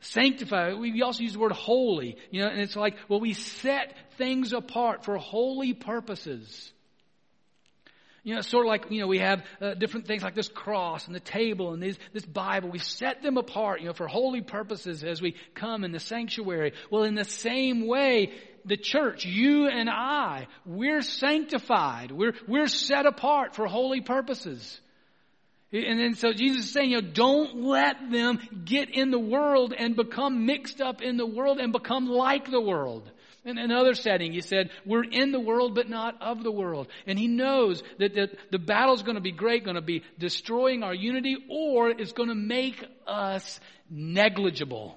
Sanctify, 0.00 0.74
we 0.74 1.00
also 1.02 1.22
use 1.22 1.32
the 1.32 1.38
word 1.38 1.52
holy, 1.52 2.16
you 2.30 2.42
know, 2.42 2.48
and 2.48 2.60
it's 2.60 2.76
like, 2.76 2.96
well, 3.08 3.20
we 3.20 3.32
set 3.32 3.96
things 4.18 4.52
apart 4.52 5.04
for 5.04 5.16
holy 5.16 5.72
purposes. 5.72 6.72
You 8.24 8.32
know, 8.32 8.38
it's 8.38 8.48
sort 8.48 8.64
of 8.64 8.70
like, 8.70 8.90
you 8.90 9.00
know, 9.00 9.06
we 9.06 9.18
have 9.18 9.44
uh, 9.60 9.74
different 9.74 10.06
things 10.06 10.22
like 10.22 10.34
this 10.34 10.48
cross 10.48 11.06
and 11.06 11.14
the 11.14 11.20
table 11.20 11.74
and 11.74 11.82
these, 11.82 11.98
this 12.14 12.24
Bible. 12.24 12.70
We 12.70 12.78
set 12.78 13.22
them 13.22 13.36
apart, 13.36 13.80
you 13.80 13.86
know, 13.86 13.92
for 13.92 14.08
holy 14.08 14.40
purposes 14.40 15.04
as 15.04 15.20
we 15.20 15.36
come 15.54 15.84
in 15.84 15.92
the 15.92 16.00
sanctuary. 16.00 16.72
Well, 16.90 17.02
in 17.02 17.14
the 17.14 17.26
same 17.26 17.86
way, 17.86 18.32
the 18.64 18.78
church, 18.78 19.26
you 19.26 19.68
and 19.68 19.90
I, 19.90 20.46
we're 20.64 21.02
sanctified. 21.02 22.12
We're, 22.12 22.32
we're 22.48 22.66
set 22.66 23.04
apart 23.04 23.54
for 23.54 23.66
holy 23.66 24.00
purposes. 24.00 24.80
And 25.70 26.00
then 26.00 26.14
so 26.14 26.32
Jesus 26.32 26.64
is 26.64 26.70
saying, 26.70 26.92
you 26.92 27.02
know, 27.02 27.08
don't 27.12 27.62
let 27.62 28.10
them 28.10 28.38
get 28.64 28.88
in 28.88 29.10
the 29.10 29.18
world 29.18 29.74
and 29.76 29.96
become 29.96 30.46
mixed 30.46 30.80
up 30.80 31.02
in 31.02 31.18
the 31.18 31.26
world 31.26 31.58
and 31.58 31.72
become 31.72 32.06
like 32.06 32.50
the 32.50 32.60
world. 32.60 33.10
In 33.44 33.58
another 33.58 33.92
setting, 33.92 34.32
he 34.32 34.40
said, 34.40 34.70
we're 34.86 35.04
in 35.04 35.30
the 35.30 35.40
world, 35.40 35.74
but 35.74 35.88
not 35.88 36.20
of 36.22 36.42
the 36.42 36.50
world. 36.50 36.88
And 37.06 37.18
he 37.18 37.28
knows 37.28 37.82
that 37.98 38.14
the, 38.14 38.30
the 38.50 38.58
battle's 38.58 39.02
going 39.02 39.16
to 39.16 39.20
be 39.20 39.32
great, 39.32 39.64
going 39.64 39.74
to 39.74 39.82
be 39.82 40.02
destroying 40.18 40.82
our 40.82 40.94
unity, 40.94 41.36
or 41.50 41.90
it's 41.90 42.12
going 42.12 42.30
to 42.30 42.34
make 42.34 42.82
us 43.06 43.60
negligible 43.90 44.96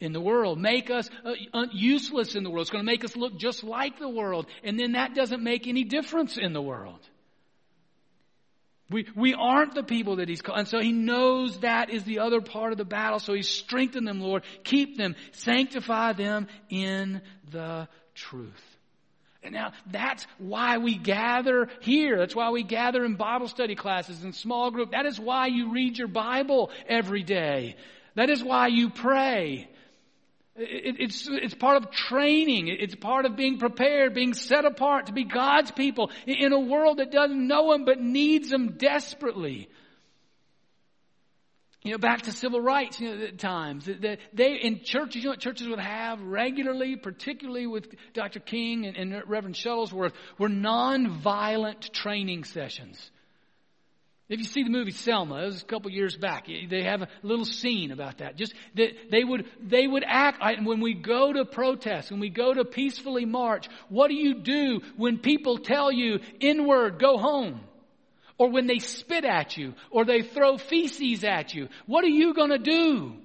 in 0.00 0.12
the 0.12 0.20
world, 0.20 0.60
make 0.60 0.90
us 0.90 1.08
uh, 1.24 1.66
useless 1.72 2.34
in 2.34 2.42
the 2.42 2.50
world. 2.50 2.62
It's 2.62 2.70
going 2.70 2.84
to 2.84 2.92
make 2.92 3.04
us 3.04 3.16
look 3.16 3.38
just 3.38 3.64
like 3.64 3.98
the 3.98 4.08
world. 4.08 4.46
And 4.62 4.78
then 4.78 4.92
that 4.92 5.14
doesn't 5.14 5.42
make 5.42 5.66
any 5.66 5.84
difference 5.84 6.36
in 6.36 6.52
the 6.52 6.60
world. 6.60 7.00
We, 8.88 9.06
we 9.16 9.34
aren't 9.34 9.74
the 9.74 9.82
people 9.82 10.16
that 10.16 10.28
he's 10.28 10.42
called. 10.42 10.60
And 10.60 10.68
so 10.68 10.80
he 10.80 10.92
knows 10.92 11.58
that 11.60 11.90
is 11.90 12.04
the 12.04 12.20
other 12.20 12.40
part 12.40 12.70
of 12.70 12.78
the 12.78 12.84
battle. 12.84 13.18
So 13.18 13.34
he's 13.34 13.48
strengthened 13.48 14.06
them, 14.06 14.20
Lord. 14.20 14.44
Keep 14.62 14.96
them. 14.96 15.16
Sanctify 15.32 16.12
them 16.12 16.46
in 16.70 17.20
the 17.50 17.88
truth. 18.14 18.76
And 19.42 19.54
now 19.54 19.72
that's 19.86 20.26
why 20.38 20.78
we 20.78 20.96
gather 20.96 21.68
here. 21.80 22.18
That's 22.18 22.34
why 22.34 22.50
we 22.50 22.62
gather 22.62 23.04
in 23.04 23.14
Bible 23.14 23.48
study 23.48 23.74
classes 23.74 24.22
and 24.22 24.34
small 24.34 24.70
group. 24.70 24.92
That 24.92 25.06
is 25.06 25.18
why 25.18 25.46
you 25.46 25.72
read 25.72 25.98
your 25.98 26.08
Bible 26.08 26.70
every 26.88 27.22
day. 27.22 27.76
That 28.14 28.30
is 28.30 28.42
why 28.42 28.68
you 28.68 28.90
pray. 28.90 29.68
It's, 30.58 31.28
it's 31.30 31.54
part 31.54 31.76
of 31.76 31.90
training. 31.90 32.68
It's 32.68 32.94
part 32.94 33.26
of 33.26 33.36
being 33.36 33.58
prepared, 33.58 34.14
being 34.14 34.34
set 34.34 34.64
apart 34.64 35.06
to 35.06 35.12
be 35.12 35.24
God's 35.24 35.70
people 35.70 36.10
in 36.26 36.52
a 36.52 36.60
world 36.60 36.98
that 36.98 37.10
doesn't 37.10 37.46
know 37.46 37.72
Him 37.72 37.84
but 37.84 38.00
needs 38.00 38.50
Him 38.50 38.76
desperately. 38.78 39.68
You 41.82 41.92
know, 41.92 41.98
back 41.98 42.22
to 42.22 42.32
civil 42.32 42.60
rights, 42.60 42.98
you 42.98 43.14
know, 43.14 43.26
times. 43.28 43.88
They, 44.32 44.54
in 44.54 44.82
churches, 44.82 45.22
you 45.22 45.24
know 45.24 45.30
what 45.30 45.40
churches 45.40 45.68
would 45.68 45.78
have 45.78 46.20
regularly, 46.20 46.96
particularly 46.96 47.68
with 47.68 47.86
Dr. 48.12 48.40
King 48.40 48.86
and, 48.86 48.96
and 48.96 49.22
Reverend 49.28 49.54
Shuttlesworth, 49.54 50.12
were 50.36 50.48
nonviolent 50.48 51.92
training 51.92 52.42
sessions. 52.42 53.10
If 54.28 54.40
you 54.40 54.44
see 54.44 54.64
the 54.64 54.70
movie 54.70 54.90
Selma, 54.90 55.42
it 55.42 55.46
was 55.46 55.62
a 55.62 55.66
couple 55.66 55.88
years 55.90 56.16
back. 56.16 56.46
They 56.46 56.82
have 56.82 57.02
a 57.02 57.08
little 57.22 57.44
scene 57.44 57.92
about 57.92 58.18
that. 58.18 58.36
Just 58.36 58.54
that 58.74 59.10
they 59.10 59.22
would 59.22 59.46
they 59.62 59.86
would 59.86 60.02
act 60.04 60.42
when 60.64 60.80
we 60.80 60.94
go 60.94 61.32
to 61.32 61.44
protest, 61.44 62.10
when 62.10 62.18
we 62.18 62.28
go 62.28 62.52
to 62.52 62.64
peacefully 62.64 63.24
march. 63.24 63.68
What 63.88 64.08
do 64.08 64.14
you 64.14 64.34
do 64.34 64.80
when 64.96 65.18
people 65.18 65.58
tell 65.58 65.92
you 65.92 66.18
inward, 66.40 66.98
go 66.98 67.18
home, 67.18 67.60
or 68.36 68.50
when 68.50 68.66
they 68.66 68.80
spit 68.80 69.24
at 69.24 69.56
you, 69.56 69.74
or 69.90 70.04
they 70.04 70.22
throw 70.22 70.58
feces 70.58 71.22
at 71.22 71.54
you? 71.54 71.68
What 71.86 72.04
are 72.04 72.08
you 72.08 72.34
going 72.34 72.50
to 72.50 72.58
do? 72.58 73.18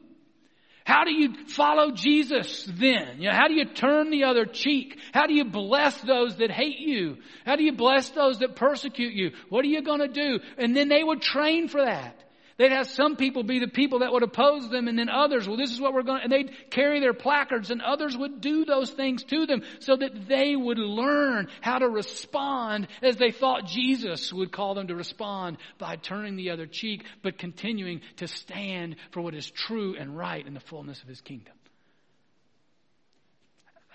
How 0.85 1.03
do 1.03 1.11
you 1.11 1.45
follow 1.47 1.91
Jesus 1.91 2.65
then? 2.65 3.17
You 3.19 3.29
know, 3.29 3.35
how 3.35 3.47
do 3.47 3.53
you 3.53 3.65
turn 3.65 4.09
the 4.09 4.23
other 4.23 4.45
cheek? 4.45 4.97
How 5.13 5.27
do 5.27 5.33
you 5.33 5.45
bless 5.45 5.99
those 6.01 6.37
that 6.37 6.51
hate 6.51 6.79
you? 6.79 7.17
How 7.45 7.55
do 7.55 7.63
you 7.63 7.73
bless 7.73 8.09
those 8.09 8.39
that 8.39 8.55
persecute 8.55 9.13
you? 9.13 9.31
What 9.49 9.63
are 9.63 9.69
you 9.69 9.81
going 9.83 9.99
to 9.99 10.07
do? 10.07 10.39
And 10.57 10.75
then 10.75 10.89
they 10.89 11.03
would 11.03 11.21
train 11.21 11.67
for 11.67 11.85
that. 11.85 12.15
They'd 12.61 12.73
have 12.73 12.91
some 12.91 13.15
people 13.15 13.41
be 13.41 13.57
the 13.57 13.67
people 13.67 13.99
that 13.99 14.13
would 14.13 14.21
oppose 14.21 14.69
them 14.69 14.87
and 14.87 14.99
then 14.99 15.09
others, 15.09 15.47
well, 15.47 15.57
this 15.57 15.71
is 15.71 15.81
what 15.81 15.95
we're 15.95 16.03
going, 16.03 16.19
to, 16.19 16.23
and 16.25 16.31
they'd 16.31 16.69
carry 16.69 16.99
their 16.99 17.15
placards 17.15 17.71
and 17.71 17.81
others 17.81 18.15
would 18.15 18.39
do 18.39 18.65
those 18.65 18.91
things 18.91 19.23
to 19.23 19.47
them 19.47 19.63
so 19.79 19.95
that 19.95 20.27
they 20.27 20.55
would 20.55 20.77
learn 20.77 21.47
how 21.61 21.79
to 21.79 21.89
respond 21.89 22.87
as 23.01 23.17
they 23.17 23.31
thought 23.31 23.65
Jesus 23.65 24.31
would 24.31 24.51
call 24.51 24.75
them 24.75 24.89
to 24.89 24.95
respond 24.95 25.57
by 25.79 25.95
turning 25.95 26.35
the 26.35 26.51
other 26.51 26.67
cheek, 26.67 27.03
but 27.23 27.39
continuing 27.39 28.01
to 28.17 28.27
stand 28.27 28.95
for 29.09 29.21
what 29.21 29.33
is 29.33 29.49
true 29.49 29.95
and 29.97 30.15
right 30.15 30.45
in 30.45 30.53
the 30.53 30.59
fullness 30.59 31.01
of 31.01 31.07
His 31.07 31.21
kingdom. 31.21 31.55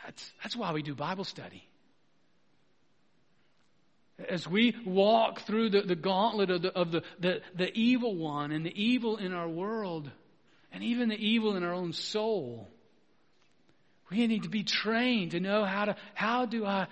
That's, 0.05 0.33
that's 0.43 0.57
why 0.57 0.73
we 0.73 0.83
do 0.83 0.97
Bible 0.97 1.23
study. 1.23 1.63
As 4.19 4.49
we 4.49 4.75
walk 4.87 5.41
through 5.41 5.71
the, 5.71 5.83
the 5.83 5.95
gauntlet 5.95 6.51
of, 6.51 6.63
the, 6.63 6.73
of 6.73 6.91
the, 6.91 7.03
the, 7.21 7.43
the 7.55 7.73
evil 7.75 8.17
one 8.17 8.51
and 8.51 8.65
the 8.65 8.83
evil 8.83 9.19
in 9.19 9.33
our 9.33 9.49
world, 9.49 10.11
and 10.73 10.83
even 10.83 11.09
the 11.09 11.17
evil 11.17 11.57
in 11.57 11.63
our 11.63 11.75
own 11.75 11.93
soul, 11.93 12.69
we 14.11 14.27
need 14.27 14.45
to 14.45 14.49
be 14.49 14.63
trained 14.63 15.33
to 15.33 15.41
know 15.41 15.65
how 15.65 15.87
to, 15.87 15.97
how 16.15 16.47
do 16.47 16.65
I 16.65 16.87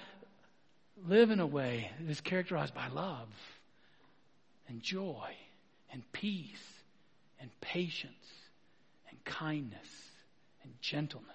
live 1.07 1.31
in 1.31 1.41
a 1.41 1.47
way 1.47 1.91
that 2.01 2.11
is 2.11 2.21
characterized 2.21 2.75
by 2.75 2.89
love 2.89 3.29
and 4.69 4.83
joy 4.83 5.35
and 5.93 6.03
peace 6.13 6.63
and 7.41 7.51
patience 7.61 8.13
and 9.09 9.25
kindness 9.25 9.89
and 10.63 10.73
gentleness, 10.81 11.29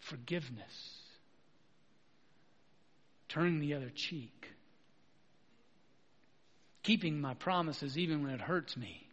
forgiveness 0.00 0.97
turning 3.28 3.60
the 3.60 3.74
other 3.74 3.90
cheek, 3.94 4.48
keeping 6.82 7.20
my 7.20 7.34
promises 7.34 7.98
even 7.98 8.22
when 8.22 8.32
it 8.32 8.40
hurts 8.40 8.76
me. 8.76 9.06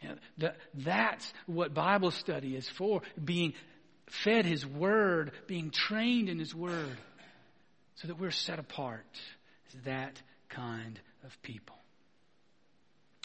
You 0.00 0.10
know, 0.10 0.14
that, 0.38 0.56
that's 0.74 1.32
what 1.46 1.74
Bible 1.74 2.12
study 2.12 2.54
is 2.54 2.68
for, 2.68 3.02
being 3.22 3.54
fed 4.06 4.46
His 4.46 4.64
Word, 4.64 5.32
being 5.46 5.70
trained 5.70 6.28
in 6.28 6.38
His 6.38 6.54
Word, 6.54 6.96
so 7.96 8.06
that 8.06 8.18
we're 8.18 8.30
set 8.30 8.60
apart 8.60 9.06
as 9.68 9.82
that 9.84 10.22
kind 10.48 11.00
of 11.24 11.42
people. 11.42 11.74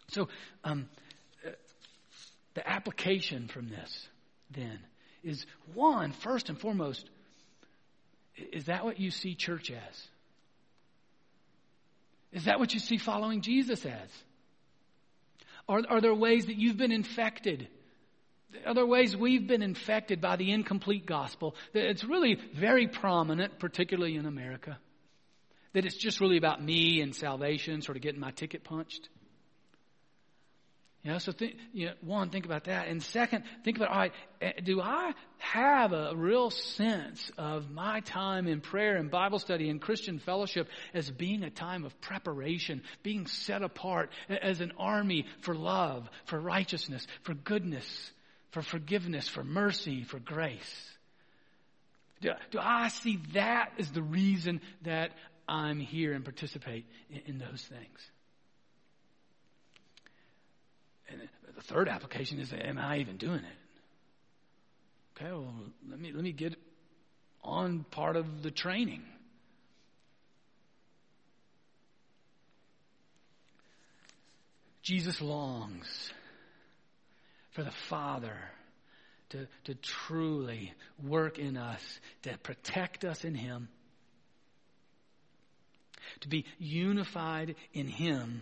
So, 0.09 0.29
um, 0.63 0.89
the 2.55 2.67
application 2.67 3.47
from 3.47 3.69
this, 3.69 4.07
then, 4.51 4.79
is 5.23 5.45
one, 5.73 6.11
first 6.11 6.49
and 6.49 6.59
foremost, 6.59 7.09
is 8.35 8.65
that 8.65 8.83
what 8.83 8.99
you 8.99 9.11
see 9.11 9.35
church 9.35 9.71
as? 9.71 10.07
Is 12.31 12.45
that 12.45 12.59
what 12.59 12.73
you 12.73 12.79
see 12.79 12.97
following 12.97 13.41
Jesus 13.41 13.85
as? 13.85 14.09
Are, 15.69 15.81
are 15.87 16.01
there 16.01 16.15
ways 16.15 16.47
that 16.47 16.57
you've 16.57 16.77
been 16.77 16.91
infected? 16.91 17.67
Are 18.65 18.73
there 18.73 18.85
ways 18.85 19.15
we've 19.15 19.47
been 19.47 19.61
infected 19.61 20.19
by 20.19 20.35
the 20.35 20.51
incomplete 20.51 21.05
gospel? 21.05 21.55
That 21.73 21.89
it's 21.89 22.03
really 22.03 22.37
very 22.55 22.87
prominent, 22.87 23.59
particularly 23.59 24.15
in 24.15 24.25
America. 24.25 24.77
That 25.73 25.85
it's 25.85 25.97
just 25.97 26.19
really 26.21 26.37
about 26.37 26.63
me 26.63 27.01
and 27.01 27.15
salvation, 27.15 27.81
sort 27.81 27.97
of 27.97 28.03
getting 28.03 28.19
my 28.19 28.31
ticket 28.31 28.63
punched. 28.63 29.09
You 31.03 31.11
know, 31.11 31.17
so 31.17 31.33
think, 31.33 31.57
you 31.73 31.87
know, 31.87 31.93
one, 31.99 32.29
think 32.29 32.45
about 32.45 32.63
that. 32.65 32.87
And 32.87 33.03
second, 33.03 33.43
think 33.65 33.75
about, 33.75 33.89
all 33.89 33.97
right, 33.97 34.13
eh, 34.41 34.53
do 34.63 34.79
I 34.79 35.13
have 35.39 35.91
a 35.91 36.15
real 36.15 36.49
sense 36.49 37.29
of 37.37 37.69
my 37.69 37.99
time 37.99 38.47
in 38.47 38.61
prayer 38.61 38.95
and 38.95 39.11
Bible 39.11 39.39
study 39.39 39.69
and 39.69 39.81
Christian 39.81 40.19
fellowship 40.19 40.69
as 40.93 41.11
being 41.11 41.43
a 41.43 41.49
time 41.49 41.83
of 41.83 41.99
preparation, 41.99 42.83
being 43.03 43.27
set 43.27 43.63
apart 43.63 44.11
as 44.29 44.61
an 44.61 44.71
army 44.77 45.25
for 45.41 45.53
love, 45.53 46.09
for 46.23 46.39
righteousness, 46.39 47.05
for 47.23 47.33
goodness, 47.33 48.11
for 48.51 48.61
forgiveness, 48.61 49.27
for 49.27 49.43
mercy, 49.43 50.03
for 50.03 50.19
grace? 50.19 50.89
Do, 52.21 52.31
do 52.51 52.59
I 52.61 52.87
see 52.87 53.19
that 53.33 53.73
as 53.77 53.91
the 53.91 54.01
reason 54.01 54.61
that 54.83 55.11
I'm 55.49 55.81
here 55.81 56.13
and 56.13 56.23
participate 56.23 56.85
in, 57.09 57.33
in 57.33 57.37
those 57.39 57.61
things? 57.61 58.12
And 61.09 61.21
the 61.55 61.61
third 61.61 61.87
application 61.87 62.39
is, 62.39 62.53
am 62.53 62.77
I 62.77 62.99
even 62.99 63.17
doing 63.17 63.39
it? 63.39 63.57
Okay, 65.15 65.31
well, 65.31 65.53
let 65.89 65.99
me, 65.99 66.11
let 66.11 66.23
me 66.23 66.31
get 66.31 66.55
on 67.43 67.85
part 67.91 68.15
of 68.15 68.41
the 68.41 68.51
training. 68.51 69.03
Jesus 74.81 75.21
longs 75.21 76.11
for 77.51 77.63
the 77.63 77.71
Father 77.89 78.35
to, 79.29 79.47
to 79.65 79.75
truly 79.75 80.73
work 81.01 81.39
in 81.39 81.57
us, 81.57 81.81
to 82.23 82.37
protect 82.39 83.05
us 83.05 83.23
in 83.23 83.33
Him, 83.33 83.69
to 86.21 86.27
be 86.27 86.45
unified 86.59 87.55
in 87.73 87.87
Him 87.87 88.41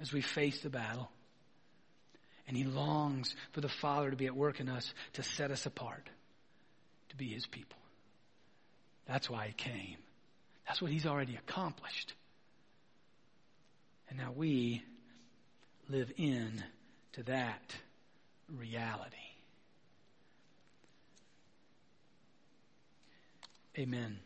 as 0.00 0.12
we 0.12 0.22
face 0.22 0.60
the 0.60 0.70
battle. 0.70 1.08
And 2.52 2.58
he 2.58 2.64
longs 2.64 3.34
for 3.52 3.62
the 3.62 3.68
Father 3.70 4.10
to 4.10 4.16
be 4.16 4.26
at 4.26 4.36
work 4.36 4.60
in 4.60 4.68
us 4.68 4.92
to 5.14 5.22
set 5.22 5.50
us 5.50 5.64
apart, 5.64 6.06
to 7.08 7.16
be 7.16 7.28
his 7.28 7.46
people. 7.46 7.78
That's 9.06 9.30
why 9.30 9.46
he 9.46 9.52
came. 9.54 9.96
That's 10.68 10.82
what 10.82 10.90
he's 10.90 11.06
already 11.06 11.34
accomplished. 11.34 12.12
And 14.10 14.18
now 14.18 14.34
we 14.36 14.82
live 15.88 16.12
in 16.18 16.62
to 17.14 17.22
that 17.22 17.74
reality. 18.54 19.16
Amen. 23.78 24.18